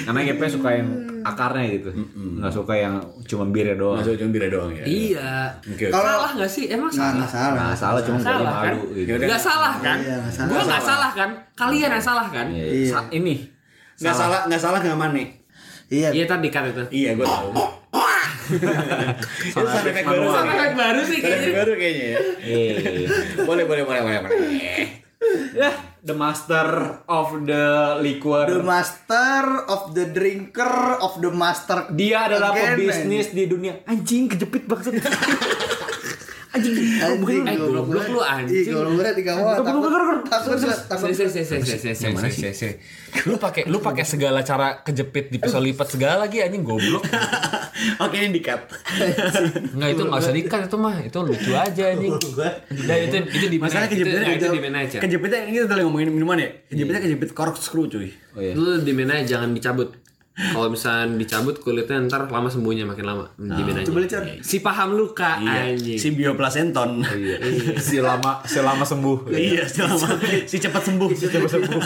Karena 0.04 0.20
Gepeng 0.22 0.50
suka 0.50 0.68
yang 0.72 0.88
akarnya 1.24 1.64
gitu. 1.72 1.90
Nggak 2.38 2.52
suka 2.52 2.74
yang 2.74 2.94
cuma 3.24 3.48
birnya 3.48 3.74
doang. 3.74 3.96
Masuk 3.96 4.14
cuma 4.14 4.30
bira 4.30 4.46
doang 4.46 4.70
ya. 4.70 4.84
Iya. 4.84 5.32
Oke. 5.64 5.88
Kalau- 5.88 6.04
salah 6.14 6.30
nggak 6.36 6.50
sih? 6.50 6.64
Emang 6.68 6.90
salah? 6.90 7.16
nggak 7.16 7.30
salah. 7.30 7.62
Nggak 7.64 7.78
salah 7.80 8.00
cuma 8.00 8.18
gue 8.18 8.28
kan? 8.28 8.42
malu 8.44 8.82
gitu. 8.92 9.10
Nggak 9.18 9.42
salah 9.42 9.74
kan? 9.78 9.96
Iya, 9.98 10.14
nggak 10.20 10.34
salah. 10.34 10.50
Gue 10.50 10.60
nggak 10.62 10.84
salah 10.84 11.10
kan? 11.10 11.30
Kalian 11.54 11.90
yang 11.90 12.04
salah 12.04 12.26
kan? 12.28 12.46
Iya. 12.46 12.64
Iya. 12.66 12.90
Sa- 12.90 13.10
Ini 13.10 13.34
Nggak 13.94 14.14
salah, 14.14 14.40
nggak 14.44 14.60
salah 14.60 14.78
nggak 14.78 14.98
mana. 14.98 15.22
Iya. 15.86 16.08
Iya 16.10 16.24
tadi 16.26 16.48
kan 16.48 16.62
itu. 16.64 16.82
Iya, 16.90 17.10
gue 17.14 17.24
tahu. 17.24 17.48
Itu 18.44 19.56
sound 19.56 19.86
effect 19.86 20.04
baru. 20.04 20.26
Sound 20.28 20.50
effect 20.50 20.74
baru 20.74 21.00
sih 21.02 21.18
kayaknya. 21.18 21.52
baru 21.54 21.72
kayaknya 21.74 22.06
ya. 22.06 22.18
Iya. 22.44 22.74
Boleh, 23.42 23.64
boleh, 23.64 23.82
boleh, 23.82 24.00
boleh, 24.02 24.18
boleh. 24.20 24.38
Ya, 25.54 25.70
the 26.04 26.12
master 26.12 27.00
of 27.08 27.32
the 27.48 27.96
liquor. 28.04 28.44
The 28.44 28.60
master 28.60 29.64
of 29.64 29.96
the 29.96 30.12
drinker 30.12 31.00
of 31.00 31.16
the 31.16 31.32
master. 31.32 31.88
Dia 31.96 32.28
adalah 32.28 32.52
Again, 32.52 32.76
pebisnis 32.76 33.32
di 33.32 33.48
dunia. 33.48 33.80
Anjing 33.88 34.28
kejepit 34.28 34.68
banget. 34.68 35.00
Aji, 36.54 36.70
gue 37.18 37.34
eh 37.50 37.56
lu 37.58 38.22
aji. 38.22 38.58
Iya, 38.62 38.78
goblok 38.78 38.94
gue 38.94 39.10
tiga 39.18 39.30
mau 39.34 39.58
takut 39.58 39.90
takut 39.90 40.22
takut 40.22 40.54
lu 43.26 43.34
pakai 43.38 43.62
lu 43.66 43.78
pakai 43.82 44.04
segala 44.06 44.46
cara 44.46 44.82
kejepit 44.86 45.34
di 45.34 45.42
pisau 45.42 45.58
lipat 45.58 45.98
segala 45.98 46.26
lagi 46.26 46.46
anjing 46.46 46.62
goblok. 46.62 47.02
Oke 48.06 48.16
ini 48.22 48.38
dikat 48.38 48.70
nggak 49.74 49.88
itu 49.98 50.02
nggak 50.06 50.20
usah 50.22 50.34
dikat 50.34 50.60
itu 50.70 50.76
mah 50.78 50.96
itu 51.02 51.18
lucu 51.18 51.50
aja 51.58 51.84
anjing. 51.90 52.14
Nah 52.86 52.96
itu 53.02 53.16
itu 53.34 53.46
di 53.50 53.58
masalah 53.58 53.86
kejepitnya 53.90 54.30
itu 54.38 54.46
nah, 54.46 54.54
di 54.54 54.60
aja 54.62 54.98
kejepitnya 55.02 55.40
ini 55.50 55.58
udah 55.66 55.76
ngomongin 55.82 56.08
minuman 56.14 56.38
ya. 56.38 56.48
Kejepitnya 56.70 57.00
iya. 57.02 57.06
kejepit 57.10 57.30
corkscrew 57.34 57.90
cuy. 57.90 58.14
Oh, 58.34 58.40
iya. 58.42 58.52
Lu 58.54 58.78
di 58.82 58.92
mana 58.94 59.26
jangan 59.26 59.50
dicabut. 59.50 60.03
Kalau 60.34 60.66
misalnya 60.66 61.14
dicabut 61.14 61.54
kulitnya 61.56 62.02
ntar 62.02 62.26
lama 62.26 62.50
sembuhnya 62.50 62.82
makin 62.84 63.06
lama. 63.06 63.24
Di 63.34 63.62
mana 63.62 63.78
aja. 63.78 63.86
Coba 63.86 64.02
lihat. 64.02 64.42
Si 64.42 64.58
paham 64.58 64.92
luka 64.92 65.38
anjing. 65.38 65.94
Si 65.94 66.10
bioplacenton. 66.10 66.90
Iya. 67.14 67.36
Si 67.76 67.96
lama 67.98 68.42
selama 68.42 68.82
sembuh. 68.82 69.30
Iya, 69.30 69.62
selama 69.64 70.18
si 70.42 70.58
cepat 70.58 70.82
sembuh. 70.82 71.08
Si 71.08 71.26
cepat 71.28 71.46
sembuh. 71.48 71.80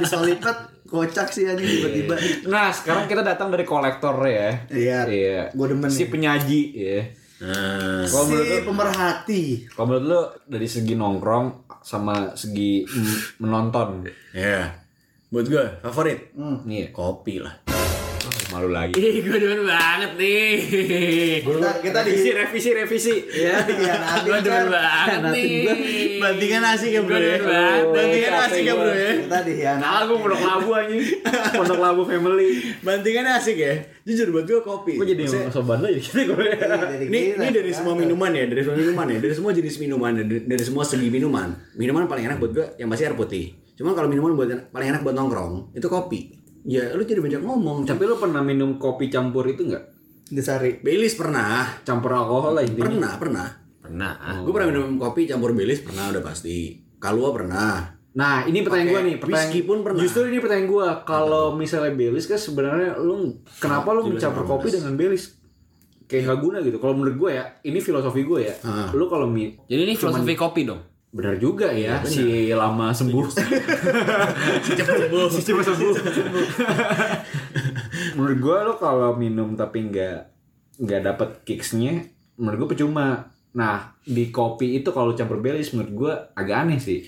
Bisa 0.00 0.16
lipat 0.18 0.56
kocak 0.84 1.28
sih 1.28 1.44
anjing 1.44 1.68
tiba-tiba. 1.68 2.16
Nah, 2.46 2.72
sekarang 2.72 3.04
kita 3.04 3.20
datang 3.20 3.52
dari 3.52 3.62
kolektor 3.62 4.16
ya. 4.22 4.64
Iya. 4.66 4.98
Iya. 5.04 5.40
Gua 5.52 5.68
demen 5.68 5.86
Si 5.86 6.08
penyaji 6.08 6.60
ya. 6.72 7.00
Nah, 7.40 8.04
Kalau 8.04 8.24
menurut 8.26 8.46
Si 8.46 8.52
lu- 8.54 8.64
pemerhati. 8.66 9.42
Kalau 9.68 9.86
menurut 9.86 10.04
lu 10.06 10.20
dari 10.50 10.64
segi 10.66 10.92
nongkrong 10.94 11.46
sama 11.78 12.32
segi 12.32 12.80
menonton. 13.38 14.08
ya. 14.32 14.72
Buat 15.28 15.46
gue 15.46 15.64
favorit 15.80 16.34
Nih, 16.66 16.90
kopi 16.90 17.38
lah. 17.38 17.54
Malu 18.50 18.68
lagi. 18.68 18.94
Ih, 18.94 19.20
gue 19.20 19.36
demen 19.36 19.62
banget 19.62 20.12
nih. 20.14 20.50
Kita 21.40 21.70
kita 21.80 21.98
di 22.00 22.10
Revisi, 22.10 22.30
revisi, 22.32 22.70
revisi. 22.72 23.14
ya 23.44 23.62
dikhianatin 23.62 24.22
Gue 24.22 24.38
demen 24.40 24.66
kan. 24.66 24.68
banget 24.68 25.22
nih. 25.30 25.52
Bantingan 26.18 26.62
asik 26.68 26.90
ya 26.90 27.00
bro 27.00 27.10
Gue 27.10 27.20
ya. 27.20 27.30
demen 27.32 27.46
banget. 27.46 27.84
Bantingan 27.90 28.34
asik 28.42 28.62
ya 28.62 28.74
bro 28.74 28.90
ya. 28.90 29.10
Kita 29.20 29.38
dikhianatin. 29.42 29.80
Nah, 29.80 30.00
gue 30.02 30.16
pondok 30.16 30.40
labu 30.40 30.68
anjing. 30.72 31.02
Pondok 31.52 31.78
labu 31.78 32.02
family. 32.04 32.50
Bantingan 32.80 33.26
asik 33.32 33.56
ya. 33.56 33.74
Jujur 34.02 34.26
buat 34.30 34.44
gue 34.44 34.60
kopi. 34.60 34.92
Gue 34.96 35.06
jadi 35.06 35.22
Maksudnya- 35.22 35.50
sobat 35.50 35.78
lo 35.78 35.86
jadi 35.86 36.00
gitu 36.00 36.20
gue. 36.28 36.50
Dari 36.58 37.06
ini 37.06 37.20
ini 37.32 37.46
dari 37.50 37.70
semua 37.70 37.94
minuman 37.94 38.30
ya, 38.30 38.44
dari 38.44 38.60
semua 38.60 38.76
minuman 38.76 39.06
ya, 39.06 39.18
dari 39.18 39.34
semua 39.34 39.50
jenis 39.52 39.76
minuman, 39.78 40.10
dari, 40.16 40.38
dari 40.42 40.62
semua 40.62 40.82
segi 40.82 41.06
minuman. 41.06 41.48
Minuman 41.74 42.04
paling 42.04 42.24
enak 42.26 42.38
buat 42.38 42.52
gue 42.52 42.66
yang 42.76 42.88
pasti 42.88 43.04
air 43.04 43.14
putih. 43.14 43.54
Cuman 43.76 43.94
kalau 43.94 44.08
minuman 44.08 44.34
buat 44.34 44.48
paling 44.68 44.88
enak 44.90 45.00
buat 45.00 45.14
nongkrong 45.14 45.72
itu 45.72 45.86
kopi. 45.86 46.39
Ya 46.64 46.92
lu 46.92 47.02
jadi 47.04 47.20
banyak 47.20 47.42
ngomong. 47.42 47.88
Tapi 47.88 48.02
lo 48.04 48.20
pernah 48.20 48.44
minum 48.44 48.76
kopi 48.76 49.08
campur 49.08 49.48
itu 49.48 49.64
enggak? 49.64 49.90
Desari. 50.30 50.78
Baileys 50.78 51.18
pernah, 51.18 51.82
Campur 51.82 52.14
alkohol 52.14 52.54
lah 52.54 52.62
intinya. 52.62 52.86
pernah, 52.86 53.12
pernah. 53.18 53.48
Pernah. 53.82 54.12
Gue 54.46 54.52
pernah 54.54 54.68
minum 54.70 55.00
kopi 55.00 55.26
campur 55.26 55.50
Baileys 55.56 55.82
pernah 55.82 56.14
udah 56.14 56.22
pasti. 56.22 56.78
Kalua 57.00 57.34
pernah. 57.34 58.00
Nah, 58.10 58.42
ini 58.42 58.66
pertanyaan 58.66 58.90
gue 58.90 59.00
nih, 59.06 59.16
pertanyaan 59.22 59.50
whisky 59.50 59.60
pun 59.62 59.78
pernah. 59.86 60.02
Justru 60.02 60.26
ini 60.26 60.38
pertanyaan 60.42 60.66
gue, 60.66 60.86
kalau 61.06 61.54
misalnya 61.54 61.94
Baileys 61.94 62.26
kan 62.26 62.38
sebenarnya 62.38 62.98
lu 62.98 63.38
kenapa 63.62 63.94
lu 63.94 64.10
mencampur 64.10 64.46
kopi 64.46 64.74
dengan 64.74 64.98
Baileys? 64.98 65.38
Kayak 66.10 66.26
nggak 66.26 66.40
guna 66.42 66.58
gitu. 66.66 66.82
Kalau 66.82 66.94
menurut 66.98 67.16
gue 67.18 67.30
ya, 67.38 67.44
ini 67.62 67.78
filosofi 67.78 68.26
gue 68.26 68.40
ya. 68.42 68.54
Ah. 68.66 68.90
Lu 68.90 69.06
kalau 69.06 69.30
mi 69.30 69.54
Jadi 69.70 69.80
ini 69.86 69.94
filosofi 69.94 70.34
kopi 70.34 70.66
dong. 70.66 70.89
Benar 71.10 71.34
juga 71.42 71.74
ya, 71.74 71.98
si 72.06 72.54
lama 72.54 72.94
sembuh. 72.94 73.26
si 74.64 74.72
cepat 74.78 74.96
sembuh. 75.06 75.26
si 75.30 75.40
cepat 75.42 75.64
sembuh. 75.66 75.94
menurut 78.14 78.38
gue 78.38 78.56
lo 78.62 78.74
kalau 78.78 79.18
minum 79.18 79.58
tapi 79.58 79.90
nggak 79.90 80.18
nggak 80.80 81.00
dapet 81.02 81.28
kicksnya, 81.42 82.06
menurut 82.38 82.64
gue 82.64 82.68
percuma. 82.78 83.26
Nah, 83.50 83.98
di 84.06 84.30
kopi 84.30 84.78
itu 84.78 84.94
kalau 84.94 85.10
campur 85.18 85.42
Baileys 85.42 85.74
menurut 85.74 85.92
gue 85.92 86.12
agak 86.38 86.56
aneh 86.66 86.78
sih. 86.78 87.02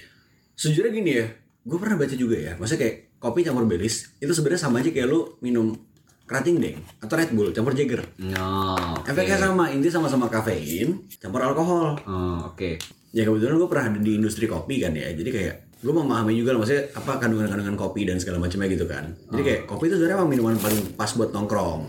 Sejujurnya 0.58 0.90
gini 0.90 1.10
ya, 1.22 1.26
gue 1.62 1.78
pernah 1.78 1.94
baca 1.94 2.14
juga 2.18 2.34
ya. 2.34 2.52
Maksudnya 2.58 2.82
kayak 2.82 2.96
kopi 3.22 3.46
campur 3.46 3.64
Baileys 3.70 4.18
itu 4.18 4.32
sebenarnya 4.34 4.66
sama 4.66 4.82
aja 4.82 4.90
kayak 4.90 5.06
lu 5.06 5.38
minum 5.38 5.78
kerating 6.26 6.58
deng 6.58 6.78
atau 6.98 7.14
Red 7.14 7.30
Bull 7.30 7.54
campur 7.54 7.76
Jagger. 7.78 8.02
No, 8.18 8.74
Efeknya 9.06 9.38
sama, 9.38 9.70
inti 9.70 9.86
sama-sama 9.92 10.26
kafein 10.26 11.06
campur 11.22 11.46
alkohol. 11.46 11.94
Oh, 12.02 12.50
oke. 12.50 13.01
Ya 13.12 13.28
kebetulan 13.28 13.60
gue 13.60 13.68
pernah 13.68 13.84
ada 13.92 14.00
di 14.00 14.12
industri 14.16 14.48
kopi 14.48 14.80
kan 14.80 14.96
ya, 14.96 15.12
jadi 15.12 15.30
kayak 15.30 15.54
gue 15.84 15.92
memahami 15.92 16.32
juga 16.32 16.56
lah, 16.56 16.64
maksudnya 16.64 16.84
apa 16.96 17.20
kandungan-kandungan 17.20 17.76
kopi 17.76 18.08
dan 18.08 18.16
segala 18.16 18.40
macamnya 18.40 18.72
gitu 18.72 18.88
kan. 18.88 19.12
Jadi 19.28 19.42
kayak 19.44 19.60
kopi 19.68 19.92
itu 19.92 20.00
sebenarnya 20.00 20.16
emang 20.16 20.30
minuman 20.32 20.56
paling 20.56 20.96
pas 20.96 21.12
buat 21.12 21.28
nongkrong. 21.34 21.80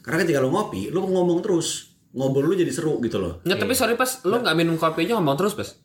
Karena 0.00 0.22
ketika 0.24 0.38
lu 0.40 0.54
ngopi, 0.54 0.88
lu 0.88 1.04
ngomong 1.04 1.44
terus, 1.44 1.85
ngobrol 2.16 2.48
lu 2.48 2.54
jadi 2.54 2.68
seru 2.68 2.96
gitu 2.98 3.16
loh. 3.16 3.38
Nggak, 3.42 3.58
tapi 3.58 3.72
sorry 3.72 3.92
pas 3.92 4.08
lo 4.22 4.40
nggak 4.40 4.56
minum 4.56 4.74
kopi 4.74 5.04
aja 5.04 5.14
ngomong 5.14 5.36
terus 5.36 5.52
pas. 5.52 5.68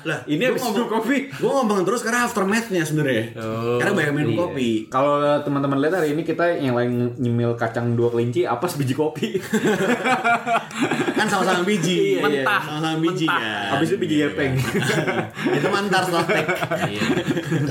Lah, 0.00 0.20
Ini 0.24 0.38
gua 0.38 0.50
habis 0.52 0.62
minum 0.68 0.88
kopi. 0.88 1.16
Gue 1.30 1.48
ngomong 1.48 1.80
terus 1.82 2.02
karena 2.02 2.22
aftermath-nya 2.22 2.82
sebenarnya. 2.82 3.24
karena 3.78 3.92
banyak 3.94 4.12
minum 4.12 4.30
Iya. 4.30 4.40
kopi. 4.40 4.68
Kalau 4.88 5.14
teman-teman 5.40 5.78
lihat 5.78 5.94
hari 5.96 6.12
ini 6.12 6.22
kita 6.22 6.44
yang 6.54 6.74
lain 6.74 6.90
nyemil 7.16 7.54
kacang 7.54 7.94
dua 7.94 8.08
kelinci, 8.08 8.42
apa 8.42 8.64
sebiji 8.64 8.92
kopi. 8.92 9.38
kan 11.18 11.26
sama-sama 11.26 11.62
biji. 11.62 12.16
Iya, 12.16 12.20
mentah. 12.20 12.62
Sama-sama 12.64 12.96
biji 13.00 13.24
Mentah. 13.24 13.40
kan. 13.40 13.70
Habis 13.74 13.86
itu 13.88 13.98
biji 13.98 14.16
gepeng. 14.20 14.52
itu 15.56 15.68
mantar 15.68 16.02
sotek. 16.04 16.46
Iya. 16.84 17.02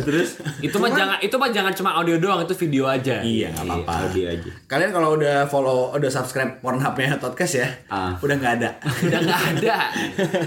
Terus 0.02 0.30
itu 0.60 0.76
mah 0.76 0.90
jangan 0.90 1.18
itu 1.20 1.36
mah 1.36 1.50
jangan 1.50 1.74
cuma 1.74 1.92
audio 1.94 2.16
doang, 2.18 2.40
itu 2.42 2.54
video 2.58 2.86
aja. 2.88 3.20
iya, 3.22 3.52
nggak 3.52 3.66
apa-apa. 3.66 4.12
Dia 4.12 4.34
aja. 4.34 4.52
Kalian 4.66 4.92
kalau 4.92 5.16
udah 5.16 5.46
follow, 5.46 5.94
udah 5.94 6.10
subscribe 6.10 6.60
Pornhub-nya 6.60 7.18
podcast 7.18 7.57
ya, 7.58 7.70
Ah. 7.88 8.14
udah 8.16 8.36
nggak 8.36 8.54
ada. 8.56 8.70
Udah 9.02 9.20
nggak 9.20 9.42
ada. 9.52 9.76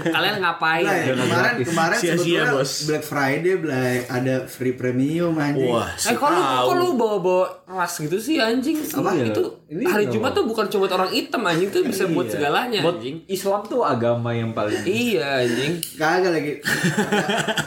Kalian 0.07 0.35
ngapain? 0.37 0.81
Nah, 0.81 0.95
Jangan 0.97 1.17
kemarin 1.21 1.43
gratis. 1.51 1.65
kemarin 1.67 1.97
Sia-sia, 1.97 2.15
sebetulnya 2.15 2.45
Bos. 2.53 2.71
Black 2.83 3.03
Friday 3.03 3.55
Blay, 3.55 3.95
ada 4.07 4.35
free 4.45 4.71
premium 4.71 5.33
anjing. 5.35 5.69
Wah, 5.69 5.89
Eh 5.89 6.13
kok 6.13 6.27
lu, 6.27 6.39
kok 6.41 6.75
lu 6.75 6.87
bawa-bawa 6.95 7.45
ras 7.67 7.93
gitu 7.97 8.17
sih 8.17 8.37
anjing? 8.37 8.79
Apa? 8.81 9.11
Itu 9.17 9.43
Ini 9.67 9.83
hari 9.85 10.03
dong. 10.05 10.13
Jumat 10.17 10.31
tuh 10.33 10.43
bukan 10.43 10.65
cuma 10.67 10.85
orang 10.85 11.09
hitam 11.09 11.41
anjing 11.41 11.69
tuh 11.69 11.81
bisa 11.81 12.03
buat 12.05 12.25
Iya. 12.25 12.33
segalanya 12.33 12.79
Buat 12.81 12.97
anjing. 12.97 13.17
Islam 13.25 13.61
tuh 13.63 13.81
agama 13.81 14.31
yang 14.31 14.51
paling 14.51 14.79
Iya 14.81 15.23
anjing. 15.41 15.73
Kagak 15.95 16.31
lagi. 16.31 16.53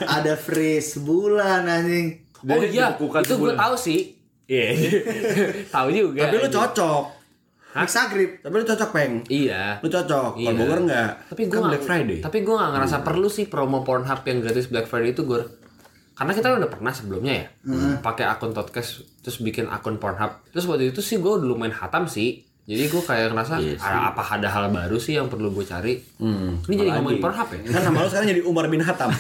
ada 0.07 0.33
free 0.35 0.79
sebulan 0.79 1.65
anjing. 1.65 2.21
Oh 2.43 2.61
iya, 2.61 2.93
itu 2.93 3.35
gue 3.35 3.53
tahu 3.55 3.75
sih. 3.75 4.01
Iya. 4.45 4.77
tahu 5.75 5.89
juga. 5.89 6.29
Tapi 6.29 6.37
lu 6.39 6.49
anjing. 7.75 7.83
cocok. 7.83 7.83
Mixagrip. 7.83 8.31
Tapi 8.41 8.55
lu 8.55 8.65
cocok, 8.65 8.91
Peng. 8.91 9.13
Iya. 9.27 9.65
Lu 9.83 9.89
cocok. 9.89 10.31
Kalau 10.33 10.41
Iya. 10.41 10.55
Bogor 10.55 10.79
enggak. 10.81 11.11
Tapi 11.27 11.43
gue 11.45 11.59
kan 11.59 11.69
Black 11.69 11.83
Friday. 11.83 12.19
Tapi 12.23 12.39
gue 12.41 12.55
gak 12.55 12.71
ngerasa 12.71 12.97
perlu 13.03 13.27
sih 13.27 13.45
promo 13.45 13.83
Pornhub 13.83 14.23
yang 14.23 14.39
gratis 14.39 14.71
Black 14.71 14.87
Friday 14.87 15.11
itu 15.11 15.27
gue. 15.27 15.43
Karena 16.15 16.31
kita 16.31 16.47
udah 16.49 16.71
pernah 16.71 16.95
sebelumnya 16.95 17.35
ya, 17.35 17.47
pakai 17.99 18.23
akun 18.25 18.55
podcast 18.55 19.03
terus 19.19 19.43
bikin 19.43 19.67
akun 19.67 19.99
Pornhub. 19.99 20.47
Terus 20.49 20.63
waktu 20.65 20.95
itu 20.95 21.03
sih 21.03 21.19
gue 21.19 21.27
udah 21.29 21.43
lumayan 21.45 21.75
hatam 21.75 22.07
sih. 22.07 22.39
Jadi 22.65 22.87
gue 22.87 23.03
kayak 23.03 23.35
ngerasa 23.35 23.61
ada 23.77 24.09
apa 24.09 24.23
ada 24.25 24.49
hal 24.49 24.71
baru 24.71 24.97
sih 24.97 25.19
yang 25.19 25.27
perlu 25.27 25.51
gue 25.51 25.67
cari. 25.67 25.99
Ini 26.17 26.71
jadi 26.71 26.91
ngomongin 26.97 27.19
Pornhub 27.19 27.49
ya. 27.51 27.59
Kan 27.67 27.83
nama 27.85 27.99
lu 27.99 28.09
sekarang 28.09 28.29
jadi 28.31 28.43
Umar 28.47 28.71
bin 28.71 28.81
Hatam. 28.81 29.11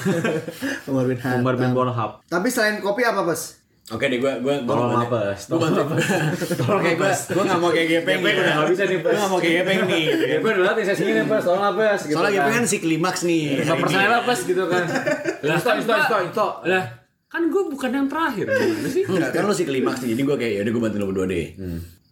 Umar 0.94 1.04
bin 1.04 1.18
Khattab. 1.18 1.42
Umar 1.42 1.54
bin 1.58 1.70
Bonhab. 1.74 2.10
Tapi 2.24 2.48
selain 2.48 2.78
kopi 2.78 3.02
apa, 3.02 3.26
Bos? 3.26 3.63
Oke 3.86 4.08
deh, 4.08 4.16
gua 4.16 4.32
gua 4.38 4.56
gua 4.58 4.72
Tolong 4.72 4.90
bantu- 4.96 5.08
apes, 5.12 5.40
Gua 5.44 5.58
bantu. 5.60 5.80
Oke, 6.80 6.90
gua 6.94 7.10
gua 7.12 7.42
enggak 7.44 7.60
mau 7.60 7.68
kayak 7.68 7.88
Gepeng. 7.90 8.16
Gepeng 8.18 8.34
udah 8.34 8.54
nggak 8.54 8.70
bisa 8.72 8.82
nih, 8.82 8.98
Pes. 8.98 9.04
Gua 9.04 9.12
enggak 9.14 9.28
mau 9.28 9.38
kayak 9.38 9.54
Gepeng 9.54 9.80
nih. 9.84 10.04
kan. 10.24 10.38
gue 10.40 10.50
udah 10.50 10.64
latih 10.64 10.84
sesinya 10.86 11.12
nih 11.12 11.24
pas, 11.26 11.42
tolong 11.42 11.64
apa 11.66 11.82
gitu 11.94 12.14
Soalnya 12.14 12.32
Gepeng 12.34 12.54
kan 12.54 12.64
si 12.64 12.76
klimaks 12.78 13.20
nih. 13.22 13.42
Gak 13.60 13.76
percaya 13.78 14.08
lah 14.08 14.20
pas 14.22 14.38
gitu 14.40 14.62
kan. 14.64 14.84
Lah, 15.44 15.56
Isto, 15.60 15.68
kan 15.68 15.76
isto, 15.76 15.92
gua- 15.92 16.00
isto, 16.00 16.16
isto. 16.24 16.46
Lah, 16.64 16.84
kan 17.28 17.42
gue 17.44 17.62
bukan 17.68 17.90
yang 17.92 18.08
terakhir. 18.08 18.46
Gimana 18.48 18.88
sih? 18.88 19.02
Enggak, 19.04 19.30
kan 19.30 19.42
lu 19.44 19.52
si 19.52 19.64
klimaks 19.64 20.00
nih. 20.00 20.08
Jadi 20.10 20.22
gua 20.22 20.36
kayak 20.38 20.52
ya 20.54 20.60
udah 20.64 20.72
gua 20.72 20.82
bantu 20.82 20.96
lu 20.96 21.06
berdua 21.12 21.26
deh. 21.26 21.46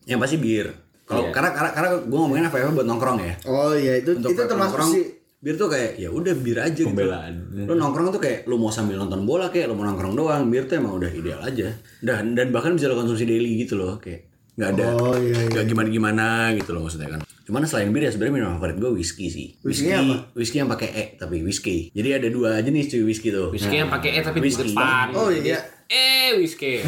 Yang 0.05 0.19
pasti 0.21 0.37
bir. 0.37 0.67
Kalau 1.03 1.25
Iya. 1.25 1.33
karena 1.33 1.51
karena 1.51 1.71
karena 1.73 1.89
gua 2.05 2.19
ngomongin 2.21 2.45
apa 2.45 2.69
buat 2.71 2.85
nongkrong 2.85 3.19
ya. 3.19 3.35
Oh 3.45 3.73
iya, 3.73 3.97
itu 3.97 4.13
Untuk 4.13 4.29
itu 4.31 4.43
termasuk 4.45 4.77
nongkrong, 4.77 4.91
sih 4.93 5.05
bir 5.43 5.55
tuh 5.55 5.67
kayak 5.67 5.99
ya 5.99 6.07
udah 6.09 6.35
bir 6.35 6.55
aja 6.57 6.81
Pembelaan. 6.81 7.51
gitu. 7.51 7.67
Lu 7.67 7.75
nongkrong 7.75 8.09
tuh 8.11 8.23
kayak 8.23 8.47
lu 8.47 8.57
mau 8.57 8.71
sambil 8.71 8.95
nonton 8.97 9.23
bola 9.23 9.51
kayak 9.51 9.67
lu 9.67 9.75
mau 9.75 9.83
nongkrong 9.85 10.15
doang, 10.15 10.47
bir 10.47 10.65
tuh 10.65 10.79
emang 10.79 10.95
udah 10.95 11.11
ideal 11.11 11.41
aja. 11.41 11.75
Dan 11.99 12.33
dan 12.33 12.49
bahkan 12.49 12.73
bisa 12.73 12.87
lo 12.87 12.95
konsumsi 12.95 13.25
daily 13.25 13.59
gitu 13.59 13.75
loh 13.75 13.99
kayak 13.99 14.31
nggak 14.53 14.69
ada 14.71 14.85
Oh, 14.93 15.17
iya, 15.17 15.33
iya. 15.35 15.49
nggak 15.49 15.65
gimana 15.67 15.89
gimana 15.89 16.27
gitu 16.53 16.71
loh 16.71 16.85
maksudnya 16.85 17.09
kan. 17.11 17.21
Cuman 17.43 17.65
selain 17.65 17.89
bir 17.89 18.01
ya 18.01 18.11
sebenarnya 18.11 18.35
minuman 18.37 18.57
favorit 18.57 18.77
gue 18.79 18.93
whisky 18.95 19.27
sih. 19.27 19.49
Whisky 19.61 19.91
apa? 19.91 20.31
Whisky 20.33 20.57
yang 20.57 20.71
pakai 20.71 20.89
e 20.89 21.05
tapi 21.17 21.41
whisky. 21.41 21.91
Jadi 21.91 22.09
ada 22.13 22.29
dua 22.29 22.61
jenis 22.61 22.87
cuy 22.87 23.03
whisky 23.03 23.29
tuh. 23.29 23.51
Whisky 23.51 23.77
yang 23.77 23.89
pakai 23.89 24.15
E 24.15 24.21
tapi 24.21 24.39
di 24.39 24.47
Whisky. 24.47 24.71
depan. 24.71 25.07
Oh 25.13 25.27
iya. 25.27 25.59
Eh, 25.89 26.39
whisky. 26.39 26.79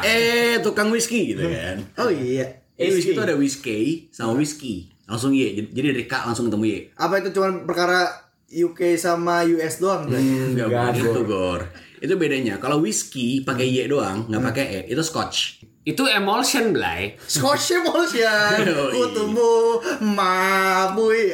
Eh 0.00 0.58
tukang 0.60 0.88
whisky 0.88 1.34
gitu 1.34 1.44
kan. 1.44 1.76
Oh 1.98 2.08
iya. 2.08 2.64
Eh 2.74 2.88
whisky 2.88 3.12
itu 3.12 3.20
ada 3.20 3.34
whisky 3.34 4.08
sama 4.08 4.32
whisky. 4.32 4.88
Langsung 5.08 5.32
Y. 5.32 5.72
Jadi- 5.72 5.90
dari 5.96 6.04
K 6.04 6.14
langsung 6.28 6.52
ketemu 6.52 6.64
Y. 6.68 6.76
Apa 6.94 7.24
itu 7.24 7.32
cuma 7.32 7.48
perkara 7.64 8.28
UK 8.48 8.96
sama 8.96 9.44
US 9.44 9.80
doang, 9.80 10.08
Blay? 10.08 10.20
Enggak 10.20 10.68
Enggak, 10.68 10.84
begitu, 10.94 11.20
Gor. 11.24 11.60
Itu 11.98 12.14
bedanya. 12.14 12.60
Kalau 12.60 12.78
whisky 12.78 13.42
pakai 13.42 13.66
Y 13.66 13.88
doang, 13.88 14.28
nggak 14.28 14.42
pakai 14.52 14.64
E, 14.68 14.78
itu 14.92 15.02
scotch. 15.02 15.64
Itu 15.88 16.04
emulsion, 16.04 16.70
Blay. 16.70 17.16
Scotch 17.18 17.72
Emulsion, 17.72 18.60
Yoi. 18.68 18.92
ku 18.92 19.02
tumbuh 19.08 19.80
mabui. 20.04 21.32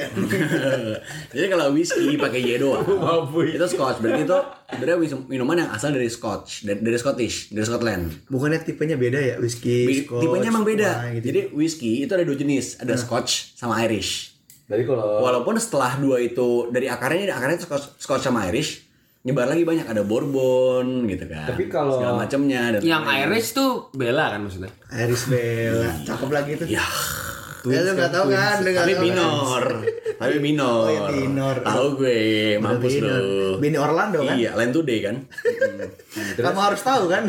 Jadi 1.35 1.47
kalau 1.49 1.75
whisky 1.75 2.15
pakai 2.15 2.39
Y 2.41 2.55
doang, 2.57 2.87
itu 3.43 3.67
scotch. 3.67 3.99
Berarti 3.99 4.23
itu 4.23 4.39
sebenarnya 4.71 4.97
minuman 5.27 5.57
yang 5.59 5.71
asal 5.71 5.91
dari 5.91 6.07
Scotch, 6.07 6.63
dari, 6.63 6.79
dari 6.79 6.95
Scottish, 6.95 7.51
dari 7.51 7.67
Scotland. 7.67 8.31
Bukannya 8.31 8.63
tipenya 8.63 8.95
beda 8.95 9.19
ya, 9.19 9.35
whisky, 9.37 9.85
Bi- 9.85 10.03
Scotch, 10.05 10.23
Tipenya 10.23 10.49
emang 10.49 10.63
beda. 10.63 10.91
gitu. 11.13 11.25
Jadi 11.27 11.41
whisky 11.51 11.91
itu 12.03 12.13
ada 12.15 12.23
dua 12.23 12.37
jenis, 12.37 12.79
ada 12.79 12.95
Scotch 12.95 13.55
sama 13.55 13.83
Irish. 13.83 14.39
Dari 14.65 14.87
kalau 14.87 15.21
Walaupun 15.21 15.59
setelah 15.59 15.99
dua 15.99 16.17
itu 16.17 16.71
dari 16.71 16.87
akarnya 16.87 17.29
akarnya 17.33 17.59
itu 17.59 17.67
Scotch, 17.67 17.87
Scotch 17.99 18.23
sama 18.23 18.47
Irish, 18.47 18.84
nyebar 19.25 19.49
lagi 19.49 19.65
banyak 19.65 19.89
ada 19.89 20.05
Bourbon 20.05 21.09
gitu 21.09 21.25
kan. 21.25 21.49
Tapi 21.49 21.65
kalau- 21.67 21.97
segala 21.97 22.21
macamnya 22.21 22.77
Yang 22.77 23.03
lain-lain. 23.03 23.33
Irish 23.33 23.51
tuh 23.51 23.89
bela 23.91 24.29
kan 24.29 24.41
maksudnya. 24.45 24.71
Iris 24.93 25.25
Bella, 25.27 25.91
cakep 26.05 26.31
lagi 26.31 26.53
tuh. 26.55 26.67
Ya, 26.69 26.85
Ya 27.65 27.81
lu 27.81 27.97
nggak 27.97 28.13
tahu 28.13 28.29
kan, 28.29 28.61
lu 28.61 28.69
nggak 28.69 28.85
tapi 28.85 28.93
kan. 28.93 29.03
minor. 29.03 29.65
tapi 30.15 30.37
minor. 30.37 30.85
Oh, 30.85 30.89
iya, 30.93 31.01
minor. 31.11 31.57
Tahu 31.59 31.87
gue, 31.97 32.21
mampus 32.61 32.93
Bini, 32.93 33.09
lu. 33.09 33.57
Bini 33.57 33.77
Orlando 33.81 34.21
kan? 34.21 34.37
Iya, 34.37 34.53
Land 34.53 34.77
Today 34.77 35.01
kan. 35.01 35.17
Kamu 36.37 36.61
harus 36.61 36.85
tahu 36.85 37.09
kan? 37.09 37.25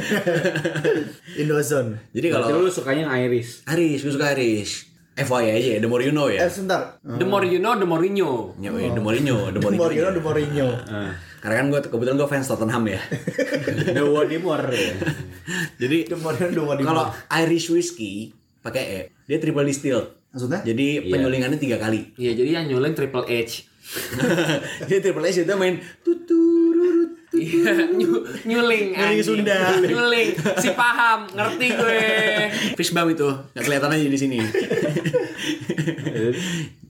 Indozone. 1.41 2.11
Jadi 2.11 2.27
Berarti 2.29 2.51
kalau 2.51 2.61
lu 2.61 2.69
sukanya 2.69 3.07
yang 3.07 3.15
Iris. 3.25 3.63
Irish, 3.71 4.03
gue 4.03 4.11
suka 4.11 4.35
Irish. 4.35 4.91
FYI 5.15 5.47
aja 5.55 5.69
ya, 5.75 5.79
the 5.79 5.87
more 5.87 6.03
you 6.03 6.11
know 6.11 6.27
ya. 6.27 6.43
Eh 6.43 6.51
sebentar. 6.51 6.99
The 6.99 7.23
more 7.23 7.47
you 7.47 7.63
know, 7.63 7.71
the 7.79 7.87
more 7.87 8.03
you 8.03 8.11
know. 8.11 8.51
Ya, 8.59 8.67
weh, 8.67 8.91
the 8.91 8.99
more 8.99 9.15
you 9.15 9.23
know, 9.23 9.47
the 9.47 9.63
more 9.63 9.71
you 9.71 9.79
Mourinho, 9.79 10.11
know. 10.11 10.11
de 10.11 10.19
Mourinho. 10.19 10.67
Karena 11.45 11.55
kan 11.61 11.65
gue 11.71 11.79
kebetulan 11.87 12.15
gue 12.19 12.27
fans 12.27 12.47
Tottenham 12.51 12.83
ya. 12.89 12.99
The 13.95 14.03
Wadimor 14.03 14.65
ya. 14.75 14.91
Jadi 15.81 16.11
De 16.11 16.15
Mourinho, 16.19 16.51
de 16.51 16.61
Mourinho. 16.61 16.87
kalau 16.89 17.03
Irish 17.47 17.71
whiskey 17.71 18.35
pakai 18.59 18.83
E. 18.83 18.99
Dia 19.23 19.39
triple 19.39 19.63
distilled. 19.63 20.09
Maksudnya? 20.35 20.67
Jadi 20.67 21.07
penyulingannya 21.07 21.55
tiga 21.55 21.79
kali. 21.79 22.11
Iya, 22.19 22.35
jadi 22.35 22.59
yang 22.59 22.65
nyulin 22.67 22.91
Triple 22.91 23.23
H. 23.23 23.71
Jadi 24.83 24.99
triple 24.99 25.23
H 25.31 25.47
itu 25.47 25.53
main 25.55 25.79
tutururut. 26.03 26.24
Iya, 27.35 27.73
nyu- 27.91 28.23
nyuling. 28.41 28.85
Nyuling. 28.91 29.19
Sunda. 29.21 29.75
Nyuling. 29.77 30.29
Si 30.55 30.69
paham, 30.71 31.27
ngerti 31.29 31.67
gue. 31.69 31.99
Fish 32.73 32.89
bomb 32.89 33.09
itu 33.09 33.25
nggak 33.25 33.63
kelihatan 33.63 33.91
aja 33.91 34.05
di 34.05 34.17
sini. 34.17 34.37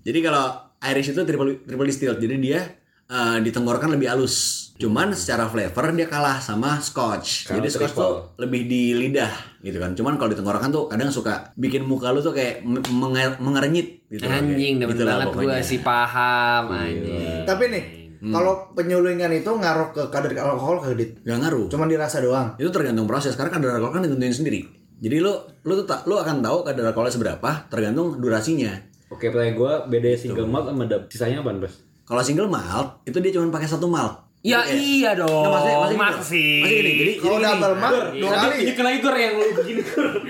jadi 0.01 0.19
kalau 0.21 0.45
Irish 0.85 1.09
itu 1.09 1.21
triple 1.21 1.61
triple 1.61 1.85
distilled. 1.85 2.19
Jadi 2.19 2.35
dia 2.39 2.61
eh, 3.05 3.37
di 3.39 3.49
tenggorokan 3.49 3.89
lebih 3.91 4.07
halus. 4.07 4.61
Cuman 4.75 5.15
secara 5.15 5.47
flavor 5.47 5.95
dia 5.95 6.03
kalah 6.05 6.37
sama 6.37 6.77
Scotch. 6.79 7.47
Karena 7.47 7.63
Jadi 7.63 7.67
Scotch 7.71 7.93
triple. 7.93 8.03
tuh 8.03 8.13
lebih 8.37 8.61
di 8.65 8.91
lidah 8.93 9.31
gitu 9.61 9.77
kan. 9.77 9.95
Cuman 9.95 10.13
kalau 10.15 10.29
di 10.29 10.37
tenggorokan 10.37 10.69
tuh 10.69 10.85
kadang 10.85 11.09
suka 11.09 11.55
bikin 11.55 11.81
muka 11.81 12.11
lu 12.11 12.19
tuh 12.19 12.31
kayak 12.31 12.61
me- 12.61 12.83
menger- 12.85 13.39
mengerenyit 13.39 14.03
gitu. 14.09 14.21
loh, 14.21 14.35
Anjing, 14.35 14.73
demen 14.77 14.93
gitu 14.93 15.03
lah 15.03 15.23
banget 15.23 15.31
gue 15.33 15.57
si 15.63 15.77
paham 15.79 16.63
anjing. 16.69 17.41
Tapi 17.45 17.63
nih, 17.67 17.83
kalau 18.21 18.53
penyulingan 18.71 19.31
itu 19.31 19.47
ngaruh 19.47 19.89
ke 19.89 20.03
kadar 20.07 20.31
alkohol 20.35 20.79
ke 20.79 20.93
Dit? 20.93 21.11
Nggak 21.21 21.37
ngaruh. 21.39 21.65
Cuman 21.67 21.87
dirasa 21.87 22.19
doang. 22.19 22.55
itu 22.55 22.69
tergantung 22.69 23.05
proses 23.05 23.33
karena 23.33 23.51
kadar 23.51 23.75
alkohol 23.75 23.93
kan 23.93 24.03
ditentuin 24.03 24.31
sendiri. 24.31 24.61
Jadi 24.95 25.17
lu 25.17 25.33
lu 25.61 25.73
tuh 25.75 25.85
tak 25.85 26.03
lu 26.03 26.15
akan 26.15 26.39
tahu 26.39 26.63
kadar 26.63 26.87
alkoholnya 26.87 27.11
seberapa 27.11 27.49
tergantung 27.67 28.15
durasinya. 28.15 28.71
Oke, 29.07 29.27
pertanyaan 29.27 29.55
gue 29.55 29.73
beda 29.91 30.07
single 30.15 30.45
malt 30.45 30.65
sama 30.65 30.83
dub. 30.83 31.01
Sisanya 31.07 31.39
apa, 31.39 31.51
Bos? 31.55 31.75
Kalau 32.03 32.21
single 32.21 32.47
malt 32.47 33.03
itu 33.03 33.17
dia 33.17 33.31
cuma 33.31 33.49
pakai 33.49 33.67
satu 33.67 33.85
malt. 33.85 34.23
Ya 34.39 34.61
kayak- 34.61 34.77
iya 34.77 35.11
dong. 35.15 35.25
Nggak, 35.25 35.51
maksudnya- 35.51 35.79
maksudnya 35.79 36.01
Masih. 36.05 36.53
Maksudnya 36.61 36.69
gini, 36.77 36.91
jadi, 36.95 37.13
Kalau 37.17 37.37
double 37.39 37.75
malt 37.75 38.03
dua 38.13 38.29
kali. 38.31 38.57
kena 38.71 38.89
Igor 38.93 39.15
yang 39.15 39.33
lu 39.33 39.45
begini, 39.51 39.81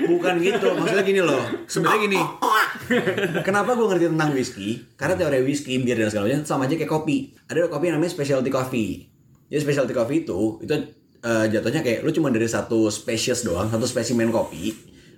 bukan 0.07 0.33
gitu. 0.39 0.67
Maksudnya 0.73 1.03
gini 1.03 1.21
loh. 1.21 1.41
Sebenarnya 1.65 1.99
gini. 2.01 2.17
Kenapa 3.47 3.73
gue 3.73 3.87
ngerti 3.87 4.05
tentang 4.13 4.31
whisky? 4.33 4.67
Karena 4.95 5.15
teori 5.17 5.41
whisky, 5.45 5.77
bir 5.81 5.97
dan 5.97 6.09
segala 6.09 6.29
macam 6.29 6.45
sama 6.45 6.65
aja 6.69 6.75
kayak 6.77 6.91
kopi. 6.91 7.33
Ada 7.49 7.67
kopi 7.69 7.89
yang 7.89 7.95
namanya 7.99 8.13
specialty 8.13 8.51
coffee. 8.53 9.05
Jadi 9.49 9.61
specialty 9.61 9.93
coffee 9.93 10.25
itu 10.25 10.39
itu 10.61 10.73
eh, 11.21 11.45
jatuhnya 11.49 11.81
kayak 11.85 11.99
lu 12.05 12.09
cuma 12.13 12.33
dari 12.33 12.49
satu 12.49 12.89
spesies 12.89 13.45
doang, 13.45 13.69
satu 13.69 13.85
spesimen 13.85 14.29
kopi, 14.33 14.73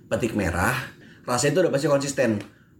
petik 0.08 0.36
merah, 0.36 0.76
rasanya 1.24 1.52
itu 1.56 1.60
udah 1.64 1.72
pasti 1.72 1.86
konsisten. 1.88 2.30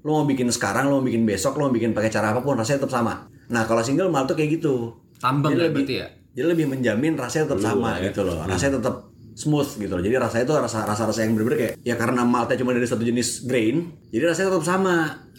Lu 0.04 0.14
mau 0.14 0.24
bikin 0.28 0.48
sekarang, 0.48 0.88
lu 0.88 1.02
mau 1.02 1.04
bikin 1.04 1.26
besok, 1.26 1.58
lu 1.58 1.68
mau 1.68 1.74
bikin 1.74 1.96
pakai 1.96 2.12
cara 2.12 2.30
apa 2.32 2.40
pun, 2.44 2.54
rasanya 2.54 2.84
tetap 2.84 2.92
sama. 2.92 3.26
Nah 3.48 3.64
kalau 3.64 3.80
single 3.80 4.12
malt 4.12 4.28
tuh 4.28 4.36
kayak 4.36 4.60
gitu. 4.60 4.94
Tambang 5.18 5.56
Jadi 5.56 5.58
ya 5.58 5.64
lebih, 5.66 5.76
berarti 5.82 5.94
ya? 5.98 6.08
Jadi 6.38 6.46
lebih 6.46 6.66
menjamin 6.70 7.12
rasanya 7.18 7.44
tetap 7.50 7.60
sama 7.64 7.90
gitu 7.98 8.20
loh. 8.22 8.38
Rasanya 8.46 8.78
tetap 8.78 9.07
smooth 9.38 9.70
gitu 9.78 9.92
loh. 9.94 10.02
Jadi 10.02 10.18
rasanya 10.18 10.44
itu 10.50 10.54
rasa 10.58 10.78
rasa 10.82 11.06
rasa 11.06 11.22
yang 11.22 11.38
bener-bener 11.38 11.58
kayak 11.62 11.74
ya 11.86 11.94
karena 11.94 12.26
maltnya 12.26 12.58
cuma 12.58 12.74
dari 12.74 12.90
satu 12.90 13.06
jenis 13.06 13.46
grain, 13.46 13.86
jadi 14.10 14.34
rasanya 14.34 14.58
tetap 14.58 14.66
sama. 14.66 14.96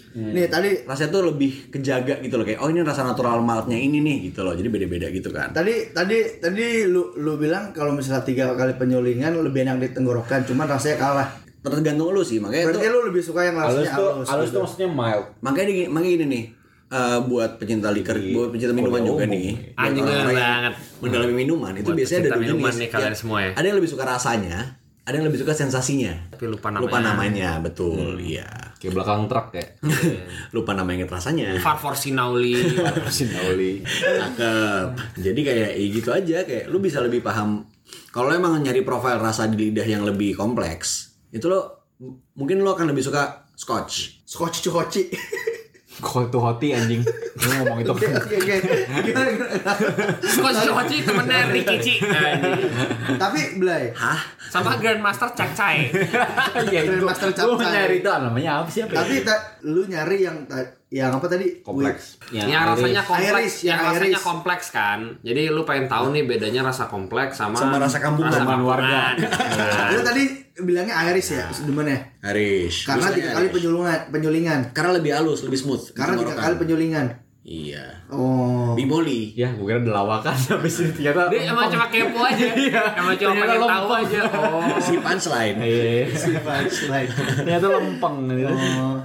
Nih 0.09 0.49
tadi 0.49 0.89
Rasanya 0.89 1.13
tuh 1.13 1.21
lebih 1.29 1.69
kejaga 1.69 2.17
gitu 2.25 2.33
loh 2.41 2.41
kayak 2.41 2.65
oh 2.65 2.69
ini 2.73 2.81
rasa 2.81 3.05
natural 3.05 3.45
maltnya 3.45 3.77
ini 3.77 4.01
nih 4.01 4.33
gitu 4.33 4.41
loh. 4.41 4.57
Jadi 4.57 4.65
beda-beda 4.65 5.05
gitu 5.13 5.29
kan. 5.29 5.53
tadi 5.53 5.93
tadi 5.93 6.41
tadi 6.41 6.89
lu 6.89 7.13
lu 7.21 7.37
bilang 7.37 7.69
kalau 7.75 7.93
misalnya 7.93 8.25
tiga 8.25 8.57
kali 8.57 8.73
penyulingan 8.73 9.37
lebih 9.37 9.69
enak 9.69 9.77
di 9.77 9.89
tenggorokan, 9.93 10.47
cuman 10.49 10.65
rasanya 10.65 10.97
kalah. 10.97 11.29
Tergantung 11.59 12.15
lu 12.15 12.23
sih 12.23 12.39
makanya 12.39 12.71
Berarti 12.71 12.87
tuh 12.87 12.93
lu 12.95 12.99
lebih 13.11 13.21
suka 13.21 13.43
yang 13.43 13.59
Halus 13.59 13.83
rasanya 13.83 13.91
tuh, 13.99 14.09
halus. 14.15 14.27
halus 14.31 14.47
gitu. 14.47 14.55
tuh 14.55 14.61
maksudnya 14.63 14.89
mild. 14.89 15.25
makanya 15.43 15.67
di, 15.67 15.75
makanya 15.91 16.11
gini 16.15 16.25
nih. 16.25 16.43
Eh, 16.89 17.19
buat 17.23 17.51
pecinta 17.55 17.89
liquor, 17.89 18.17
buat 18.33 18.49
pecinta 18.49 18.73
minuman 18.73 19.01
juga 19.01 19.23
umum. 19.23 19.33
nih. 19.33 19.77
Anjing 19.77 20.03
banget. 20.03 20.73
Mendalami 20.99 21.33
minuman 21.33 21.71
itu 21.73 21.87
Buat 21.87 21.97
biasanya 21.97 22.19
ada 22.19 22.29
dua 22.29 22.41
minuman 22.41 22.71
jenis. 22.73 22.81
nih 22.81 22.89
kalian 22.89 23.15
semua 23.15 23.37
ya. 23.45 23.51
Ada 23.53 23.65
yang 23.65 23.77
lebih 23.77 23.91
suka 23.91 24.03
rasanya, 24.03 24.57
ada 25.05 25.15
yang 25.15 25.25
lebih 25.25 25.39
suka 25.39 25.53
sensasinya. 25.53 26.13
Tapi 26.33 26.43
lupa 26.45 26.67
namanya. 26.69 26.83
Lupa 26.83 26.97
namanya, 26.99 27.49
betul. 27.61 28.17
Iya. 28.17 28.47
Kayak 28.79 28.93
belakang 28.95 29.27
truk 29.27 29.47
ya. 29.53 29.65
lupa 30.55 30.71
nama 30.71 30.87
inget 30.95 31.11
rasanya 31.11 31.51
Far 31.59 31.75
for 31.75 31.91
Sinauli. 31.93 32.55
Sinauli. 33.11 33.83
cakep 33.83 34.87
jadi 35.19 35.39
kayak 35.43 35.69
ya 35.75 35.85
gitu 35.91 36.09
aja 36.15 36.37
kayak 36.47 36.71
lu 36.71 36.79
bisa 36.79 37.03
lebih 37.03 37.19
paham 37.19 37.67
kalau 38.15 38.31
emang 38.31 38.55
nyari 38.63 38.87
profil 38.87 39.19
rasa 39.19 39.51
di 39.51 39.67
lidah 39.67 39.83
yang 39.83 40.07
lebih 40.07 40.31
kompleks 40.31 41.11
itu 41.27 41.51
lo 41.51 41.91
mungkin 42.39 42.63
lo 42.63 42.71
akan 42.71 42.95
lebih 42.95 43.03
suka 43.03 43.51
scotch 43.59 44.23
Scotch 44.23 44.63
cuhoci. 44.63 45.03
Kok 45.99 46.21
itu 46.25 46.37
hoti 46.37 46.67
anjing. 46.71 47.01
Lu 47.35 47.49
ngomong 47.53 47.77
itu. 47.79 47.91
Oke 47.91 48.07
oke. 48.09 48.55
Gimana? 49.01 49.31
Scotch 50.23 50.59
Chochi 50.63 50.97
temennya 51.03 51.47
Ricky 51.49 51.75
Ci. 51.77 51.93
Tapi 53.15 53.39
Blay, 53.55 53.91
hah 53.93 54.19
Sama 54.47 54.75
Grandmaster 54.75 55.29
Cak 55.29 55.51
Cai. 55.53 55.91
Iya 56.65 56.79
itu. 56.87 57.03
Master 57.03 57.29
Lu 57.43 57.55
nyari 57.55 57.99
itu 57.99 58.07
namanya 58.09 58.63
apa 58.63 58.69
sih 58.69 58.81
ya? 58.81 58.87
tapi 58.87 59.21
ta- 59.21 59.59
lu 59.61 59.83
nyari 59.85 60.23
yang 60.23 60.47
yang 60.89 61.13
apa 61.13 61.25
tadi? 61.25 61.61
kompleks. 61.61 62.17
yang 62.29 62.49
rasanya 62.65 63.05
kompleks, 63.05 63.29
Iris, 63.29 63.55
yang 63.61 63.77
yang 63.77 63.93
rasanya 63.93 64.09
Iris. 64.11 64.25
kompleks 64.25 64.65
kan. 64.69 64.99
Jadi 65.21 65.41
lu 65.47 65.61
pengen 65.61 65.85
tahu 65.85 66.09
nih 66.09 66.25
bedanya 66.25 66.65
rasa 66.65 66.89
kompleks 66.89 67.37
sama 67.37 67.53
Sama 67.53 67.77
rasa 67.77 68.01
kampungan. 68.01 68.33
rasa 68.33 68.41
Kampungan 68.41 68.61
warga. 68.65 69.01
Nah. 69.13 69.89
Lu 69.93 70.01
tadi 70.01 70.23
bilangnya 70.59 70.97
Iris 71.05 71.29
ya, 71.31 71.45
sedemennya. 71.49 72.19
Harish 72.19 72.83
Karena 72.83 73.05
Biasanya 73.05 73.15
tiga 73.15 73.29
kali 73.31 73.47
penyulingan, 73.49 73.99
penyulingan. 74.09 74.59
karena 74.73 74.91
lebih 74.91 75.11
halus 75.13 75.39
lebih 75.45 75.55
smooth 75.55 75.93
Karena 75.93 76.19
tiga 76.19 76.35
kali 76.35 76.55
penyulingan. 76.57 77.05
Iya 77.49 77.85
Oh. 78.09 78.77
bimoli 78.77 79.33
Ya, 79.33 79.49
gue 79.49 79.65
kira 79.65 79.81
delawakan 79.81 80.33
habis 80.33 80.77
itu 80.81 80.93
ternyata. 80.95 81.29
Dia 81.29 81.49
emang 81.49 81.65
cuma 81.65 81.89
kepo 81.89 82.21
aja. 82.21 82.45
Emang 83.01 83.15
cuma 83.17 83.33
pengen 83.35 83.61
tahu 83.65 83.89
aja. 83.97 84.19
Oh. 84.29 84.77
si 84.85 84.95
punchline 84.97 85.57
Iya. 85.57 86.13
Slide. 86.69 87.09
Ternyata 87.41 87.65
lempeng 87.69 88.29
gitu. 88.29 88.53
Oh. 88.53 89.01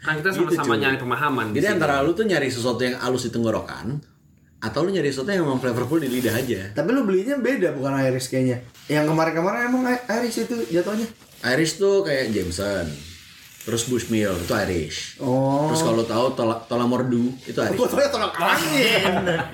Kan 0.00 0.20
kita 0.20 0.28
sama-sama 0.28 0.76
nyari 0.76 0.96
pemahaman. 0.96 1.46
di 1.50 1.56
jadi 1.56 1.76
antara 1.76 2.00
lu 2.00 2.12
tuh 2.12 2.24
nyari 2.24 2.48
sesuatu 2.48 2.80
yang 2.80 3.00
halus 3.00 3.24
di 3.24 3.32
tenggorokan 3.32 3.96
atau 4.60 4.84
lu 4.84 4.92
nyari 4.92 5.08
sesuatu 5.08 5.32
yang 5.32 5.48
memang 5.48 5.56
flavorful 5.56 5.96
di 5.96 6.08
lidah 6.12 6.36
aja 6.36 6.68
Tapi 6.76 6.88
lu 6.92 7.08
belinya 7.08 7.40
beda 7.40 7.72
bukan 7.72 7.96
Iris 8.04 8.28
kayaknya. 8.28 8.60
Yang 8.88 9.08
kemarin-kemarin 9.08 9.60
emang 9.68 9.84
Iris 9.88 10.36
itu 10.38 10.56
jatuhnya. 10.68 11.08
Irish 11.40 11.80
tuh 11.80 12.04
kayak 12.04 12.36
Jameson 12.36 13.09
terus 13.70 13.86
Bushmill 13.86 14.34
itu 14.34 14.50
Irish 14.66 15.22
Oh. 15.22 15.70
Terus 15.70 15.86
kalau 15.86 16.02
tahu 16.02 16.26
tola, 16.34 16.58
tola 16.66 16.90
mordu 16.90 17.30
itu 17.46 17.54
Irish. 17.54 17.78
Gua 17.78 17.86
tau 17.86 18.02
ya 18.02 18.10
tolak 18.10 18.34
angin. 18.34 19.12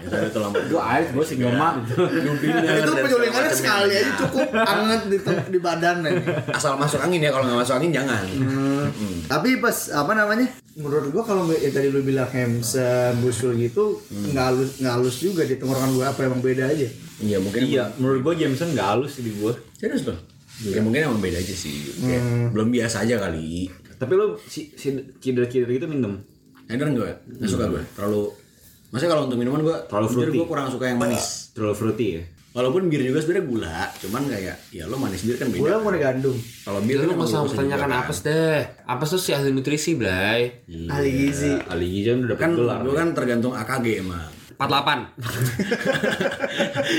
itu 0.09 0.15
ada 0.17 0.31
tola 0.33 0.49
mordu. 0.49 0.69
Gue 0.73 0.81
air, 0.81 1.05
gue 1.13 1.25
single 1.29 1.53
malt. 1.53 1.85
itu 1.85 2.93
penyulingannya 2.97 3.53
sekali 3.53 3.93
aja 3.93 4.13
cukup 4.25 4.49
anget 4.57 5.01
di, 5.13 5.19
di 5.53 5.59
badan 5.61 5.97
nih. 6.01 6.15
Asal 6.49 6.81
masuk 6.81 7.05
angin 7.05 7.21
ya, 7.21 7.29
kalau 7.29 7.45
nggak 7.45 7.61
masuk 7.61 7.77
angin 7.77 7.93
jangan. 7.93 8.25
Hmm. 8.25 8.89
Tapi 9.29 9.61
pas 9.61 9.77
apa 9.93 10.13
namanya? 10.17 10.49
Menurut 10.81 11.13
gua 11.13 11.23
kalau 11.29 11.45
ya 11.53 11.69
tadi 11.69 11.93
lu 11.93 12.01
bilang 12.01 12.33
Hamsa, 12.33 13.13
Bushul 13.21 13.61
gitu 13.61 14.01
nggak 14.09 14.45
halus 14.49 14.71
nggak 14.81 14.95
halus 14.97 15.17
juga 15.21 15.45
di 15.45 15.61
tenggorokan 15.61 15.93
gua 15.93 16.17
apa 16.17 16.25
emang 16.25 16.41
beda 16.41 16.73
aja. 16.73 16.89
Iya 17.21 17.41
mungkin. 17.41 17.61
Iya, 17.65 17.85
menurut 17.97 18.21
gue 18.21 18.45
Jameson 18.45 18.77
gak 18.77 18.89
halus 18.97 19.17
sih 19.17 19.25
di 19.25 19.33
gue. 19.41 19.53
Serius 19.81 20.05
loh. 20.05 20.19
Ya 20.65 20.81
mungkin 20.81 21.05
emang 21.05 21.21
beda 21.21 21.41
aja 21.41 21.55
sih. 21.57 21.97
Kayak 22.01 22.53
Belum 22.53 22.69
biasa 22.73 23.05
aja 23.05 23.17
kali. 23.21 23.69
Tapi 23.97 24.13
lu 24.13 24.37
si, 24.39 24.73
si 24.73 24.93
cider-cider 25.17 25.69
gitu 25.69 25.87
minum. 25.89 26.21
Enak 26.67 26.93
gue, 26.93 27.11
nggak 27.39 27.49
suka 27.49 27.65
gue. 27.71 27.83
Terlalu. 27.95 28.23
Maksudnya 28.91 29.11
kalau 29.13 29.23
untuk 29.27 29.39
minuman 29.39 29.61
gue, 29.63 29.77
Terlalu 29.87 30.07
fruity. 30.09 30.37
gue 30.37 30.49
kurang 30.49 30.67
suka 30.69 30.85
yang 30.87 30.99
manis. 30.99 31.51
Terlalu 31.55 31.75
fruity 31.75 32.09
ya. 32.13 32.23
Walaupun 32.57 32.89
bir 32.89 33.05
juga 33.05 33.21
sebenarnya 33.21 33.45
gula, 33.45 33.81
cuman 34.01 34.23
kayak 34.33 34.57
ya 34.73 34.89
lo 34.89 34.97
manis 34.97 35.21
bir 35.23 35.37
kan 35.37 35.53
beda. 35.53 35.61
Gula 35.61 35.77
mau 35.77 35.93
gandum. 35.93 36.33
Kalau 36.65 36.81
bir 36.81 37.05
kan 37.05 37.13
usah 37.15 37.45
pertanyakan 37.45 37.91
apa 37.93 38.13
deh. 38.17 38.61
Apa 38.89 39.05
tuh 39.05 39.21
si 39.21 39.37
ahli 39.37 39.53
nutrisi, 39.53 39.93
Blay? 39.93 40.65
Ahli 40.89 41.11
gizi. 41.13 41.53
Ya, 41.53 41.69
Ali 41.69 41.87
Gijan 41.93 42.25
udah 42.25 42.33
dapet 42.33 42.41
Kan 42.41 42.57
gelar. 42.57 42.81
gue 42.81 42.95
kan 42.97 43.09
tergantung 43.13 43.53
AKG 43.53 44.01
emang. 44.01 44.33
48. 44.57 45.21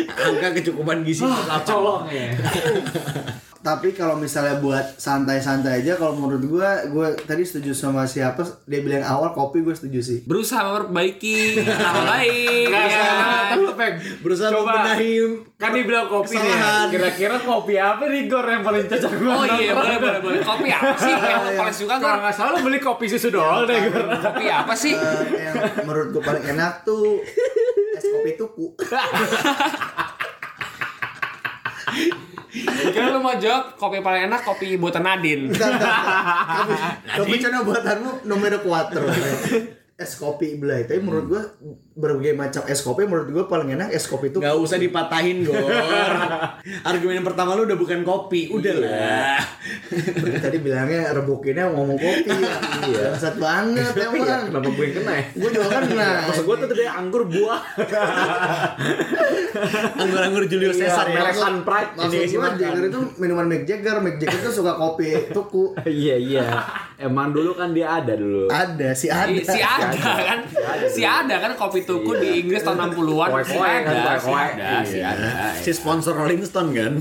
Angka 0.06 0.50
kecukupan 0.62 1.02
gizi. 1.02 1.26
colong 1.66 2.06
ya. 2.06 2.38
Tapi 3.68 3.92
kalau 3.92 4.16
misalnya 4.16 4.64
buat 4.64 4.96
santai-santai 4.96 5.84
aja 5.84 6.00
kalau 6.00 6.16
menurut 6.16 6.40
gua 6.48 6.88
gua 6.88 7.12
tadi 7.20 7.44
setuju 7.44 7.76
sama 7.76 8.08
siapa 8.08 8.40
dia 8.64 8.80
bilang 8.80 9.04
awal 9.04 9.36
kopi 9.36 9.60
gua 9.60 9.76
setuju 9.76 10.00
sih. 10.00 10.20
Berusaha 10.24 10.64
memperbaiki 10.64 11.68
nama 11.68 12.16
baik. 12.16 12.72
ya. 12.72 13.12
Berusaha 14.24 14.56
Coba. 14.56 14.72
membenahi 14.72 15.12
kan 15.60 15.76
dibilang 15.76 16.08
kopi 16.08 16.32
nih 16.32 16.40
ya. 16.40 16.48
Kesalahan. 16.48 16.88
Kira-kira 16.96 17.36
kopi 17.44 17.76
apa 17.76 18.04
nih 18.08 18.22
Gor 18.32 18.48
yang 18.48 18.64
paling 18.64 18.88
cocok 18.88 19.12
gue? 19.12 19.34
Oh 19.36 19.44
iya, 19.60 19.72
boleh, 19.76 19.98
boleh, 20.00 20.20
boleh. 20.24 20.40
Kopi 20.48 20.70
apa 20.72 20.96
sih 20.96 21.12
yang 21.12 21.44
lu 21.44 21.52
paling 21.60 21.76
suka, 21.76 21.94
Gor? 22.00 22.16
nggak 22.24 22.36
salah 22.40 22.60
beli 22.64 22.80
kopi 22.80 23.06
susu 23.12 23.28
doang 23.28 23.68
deh 23.68 23.92
Gor. 23.92 24.16
Kopi 24.16 24.48
apa 24.48 24.72
sih? 24.80 24.96
Eh, 24.96 25.44
yang 25.44 25.56
menurut 25.84 26.16
gua 26.16 26.24
paling 26.24 26.56
enak 26.56 26.88
tuh 26.88 27.20
es 28.00 28.06
kopi 28.08 28.32
tuku. 28.40 28.80
Kira 32.66 33.14
lu 33.14 33.20
mau 33.20 33.36
jawab 33.36 33.78
kopi 33.78 34.00
paling 34.02 34.32
enak 34.32 34.42
kopi 34.42 34.80
buatan 34.80 35.04
Nadine. 35.04 35.52
Kopi 35.52 37.36
cappuccino 37.42 37.66
buatanmu 37.68 38.30
nomor 38.30 38.54
4. 38.62 39.68
es 39.98 40.14
kopi 40.22 40.62
belai 40.62 40.86
tapi 40.86 41.02
menurut 41.02 41.26
gua 41.26 41.44
berbagai 41.98 42.32
macam 42.32 42.62
es 42.64 42.80
kopi 42.80 43.04
menurut 43.04 43.28
gua 43.28 43.44
paling 43.48 43.74
enak 43.74 43.90
es 43.90 44.06
kopi 44.06 44.30
itu 44.30 44.38
Gak 44.38 44.54
usah 44.54 44.78
dipatahin 44.78 45.42
Gor. 45.42 45.58
Argumen 46.88 47.18
yang 47.18 47.26
pertama 47.26 47.52
lu 47.52 47.66
udah 47.66 47.74
bukan 47.74 48.02
kopi 48.02 48.48
Udah 48.48 48.74
lah. 48.78 49.42
Tadi 50.38 50.58
bilangnya 50.58 51.10
rebokinnya 51.12 51.66
ngomong 51.68 51.98
kopi. 51.98 52.30
Iya. 52.88 53.12
Bangsat 53.12 53.36
banget 53.36 53.92
Iya, 53.98 54.06
emang. 54.08 54.42
kenapa 54.48 54.70
gue 54.70 54.86
yang 54.86 54.96
kena 54.96 55.12
ya? 55.12 55.24
gua 55.34 55.50
juga 55.50 55.68
kan 55.68 55.82
nah 55.90 56.14
Maksud 56.24 56.44
gue 56.46 56.56
tuh 56.56 56.68
tadi 56.70 56.84
anggur 56.86 57.22
buah. 57.26 57.62
Anggur-anggur 59.98 60.44
Julius 60.46 60.78
Iya, 60.78 60.88
Caesar 60.88 61.06
ya 61.08 61.20
melekan 61.20 61.56
pride. 61.64 61.92
maksud 61.98 62.14
makan. 62.38 62.54
Jagger 62.58 62.84
itu 62.86 63.00
minuman 63.18 63.46
Mick 63.48 63.64
Jagger. 63.66 63.98
Mick 64.00 64.16
Jagger 64.18 64.40
tuh 64.44 64.54
suka 64.54 64.78
kopi 64.78 65.34
tuku. 65.34 65.74
Iya 65.84 66.16
iya. 66.16 66.46
Emang 66.98 67.30
dulu 67.30 67.54
kan 67.54 67.74
dia 67.74 67.98
ada 67.98 68.14
dulu. 68.14 68.46
ada 68.48 68.90
sih 68.94 69.10
ada. 69.10 69.26
I- 69.28 69.42
si 69.42 69.60
ada 69.60 69.90
kan. 69.98 70.40
Si 70.88 71.02
ada 71.02 71.36
kan 71.40 71.52
kopi 71.56 71.87
tuku 71.88 72.12
di 72.20 72.30
Inggris 72.44 72.62
tahun 72.68 72.92
60-an 72.92 73.30
si 73.32 73.56
Koek-koek 73.56 73.64
kan, 73.64 73.82
ada 73.88 74.14
si 74.20 74.28
koek-koek. 74.28 74.52
ada 74.60 74.80
si 74.84 75.00
ada 75.00 75.30
Si 75.56 75.72
sponsor 75.72 76.14
Rolling 76.20 76.44
Stone 76.44 76.76
kan? 76.76 76.94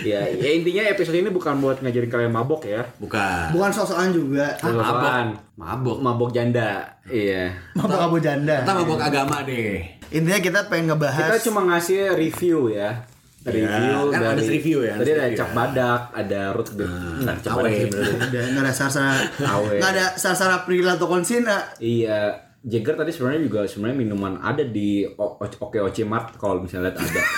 Iya, 0.00 0.32
ya 0.40 0.50
intinya 0.56 0.82
episode 0.88 1.20
ini 1.20 1.28
bukan 1.28 1.60
buat 1.60 1.84
ngajarin 1.84 2.08
kalian 2.08 2.32
mabok 2.32 2.64
ya. 2.64 2.82
Bukan. 2.96 3.52
Bukan 3.52 3.70
sosokan 3.70 4.08
juga. 4.16 4.56
Sosokan. 4.56 5.36
mabok. 5.60 6.00
Mabok. 6.00 6.30
Janda. 6.32 6.96
Iya. 7.04 7.52
mabok 7.76 8.00
abu 8.00 8.16
janda. 8.22 8.64
Kita 8.64 8.72
mabok 8.72 9.00
agama 9.02 9.44
deh. 9.44 10.00
Intinya 10.10 10.40
kita 10.42 10.60
pengen 10.66 10.94
ngebahas 10.94 11.38
Kita 11.38 11.50
cuma 11.50 11.60
ngasih 11.68 12.18
review 12.18 12.72
ya. 12.72 13.06
Review 13.40 14.12
kan 14.12 14.20
ada 14.20 14.36
review 14.36 14.84
ya, 14.84 15.00
Tadi 15.00 15.16
ada 15.16 15.32
Cak 15.32 15.48
ya. 15.48 15.56
Badak, 15.56 16.00
ada 16.12 16.40
Ruth 16.52 16.76
Beer. 16.76 16.92
Nah, 17.24 17.36
Cak. 17.40 17.56
Badak 17.56 17.72
sih 17.72 17.88
nggak 17.88 18.64
ada 18.68 18.72
sar-sara 18.76 19.16
nggak 19.80 19.90
ada 19.96 20.06
sar-sara 20.20 20.56
Prila 20.68 21.00
atau 21.00 21.08
Konsina 21.08 21.72
Iya, 21.80 22.36
Jagger 22.60 22.92
tadi 22.94 23.08
sebenarnya 23.08 23.40
juga 23.42 23.64
sebenarnya 23.64 23.96
minuman 23.98 24.36
ada 24.36 24.60
di 24.60 25.08
Oke 25.58 25.78
Oce 25.78 26.04
Mart 26.04 26.36
kalau 26.36 26.60
misalnya 26.60 26.88
lihat 26.88 27.00
ada. 27.00 27.22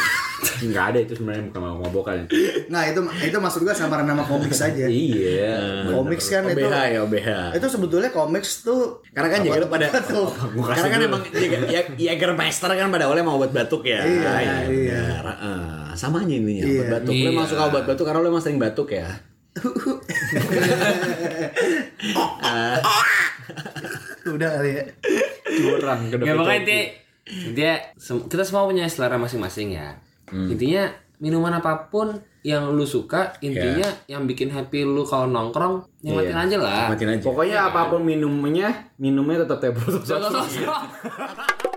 Enggak 0.58 0.84
ada 0.90 0.98
itu 1.00 1.14
sebenarnya 1.14 1.46
bukan 1.48 1.60
mabok-mabokan. 1.60 2.26
nah 2.66 2.82
itu 2.82 2.98
itu 3.20 3.36
maksud 3.36 3.62
gua 3.62 3.70
samaran 3.72 4.02
nama 4.02 4.18
komik 4.20 4.50
saja 4.52 4.90
Iya. 4.90 5.86
Komiks 5.86 6.26
kan 6.28 6.42
itu 6.44 6.58
OBH 6.60 6.74
ya 6.88 6.98
OBH 7.00 7.28
itu 7.54 7.66
sebetulnya 7.68 8.10
komiks 8.10 8.50
tuh 8.60 8.98
Karena 9.10 9.30
kan 9.30 9.40
Jager 9.40 9.66
pada 9.68 9.86
tuh 10.02 10.26
Karena 10.58 10.88
kan 10.88 11.00
emang 11.00 11.22
Jager, 11.24 11.60
ya, 11.68 11.80
Jagermeister 11.88 12.66
kan 12.68 12.90
pada 12.90 13.06
awalnya 13.06 13.22
mau 13.22 13.38
obat 13.38 13.54
batuk 13.54 13.86
ya 13.86 14.02
Iya, 14.02 14.18
Ya, 14.34 14.54
iya. 14.66 15.02
benar. 15.22 15.24
Eh, 15.30 15.94
Sama 15.94 16.18
aja 16.18 16.34
intinya 16.34 16.62
Iya. 16.64 16.74
obat 16.74 16.90
batuk 16.98 17.14
Lu 17.14 17.22
emang 17.28 17.46
Iya. 17.46 17.50
suka 17.54 17.62
obat 17.70 17.84
batuk 17.86 18.02
karena 18.02 18.18
lu 18.18 18.28
emang 18.28 18.42
sering 18.42 18.58
batuk 18.58 18.88
ya 18.90 19.06
udah 24.26 24.48
kali 24.58 24.70
ya. 24.78 24.84
Curang 25.42 26.00
ke 26.08 26.16
ya 26.22 26.32
pokoknya 26.38 26.58
intinya 26.62 26.82
intinya 27.22 27.74
kita 28.28 28.44
semua 28.44 28.66
punya 28.66 28.84
selera 28.86 29.16
masing-masing 29.18 29.74
ya. 29.74 29.98
Intinya 30.32 30.90
minuman 31.22 31.54
apa 31.58 31.86
pun 31.92 32.18
yang 32.42 32.74
lu 32.74 32.82
suka 32.82 33.38
intinya 33.38 33.86
yang 34.10 34.26
bikin 34.26 34.50
happy 34.50 34.82
lu 34.82 35.06
kalau 35.06 35.30
nongkrong 35.30 35.86
nikmatin 36.02 36.34
aja 36.34 36.56
lah. 36.58 36.90
Aja. 36.90 37.22
Pokoknya 37.22 37.70
apa 37.70 37.86
pun 37.86 38.02
minumnya, 38.02 38.90
minumnya 38.98 39.46
tetap 39.46 39.62
teh 39.62 39.70
botol. 39.70 40.02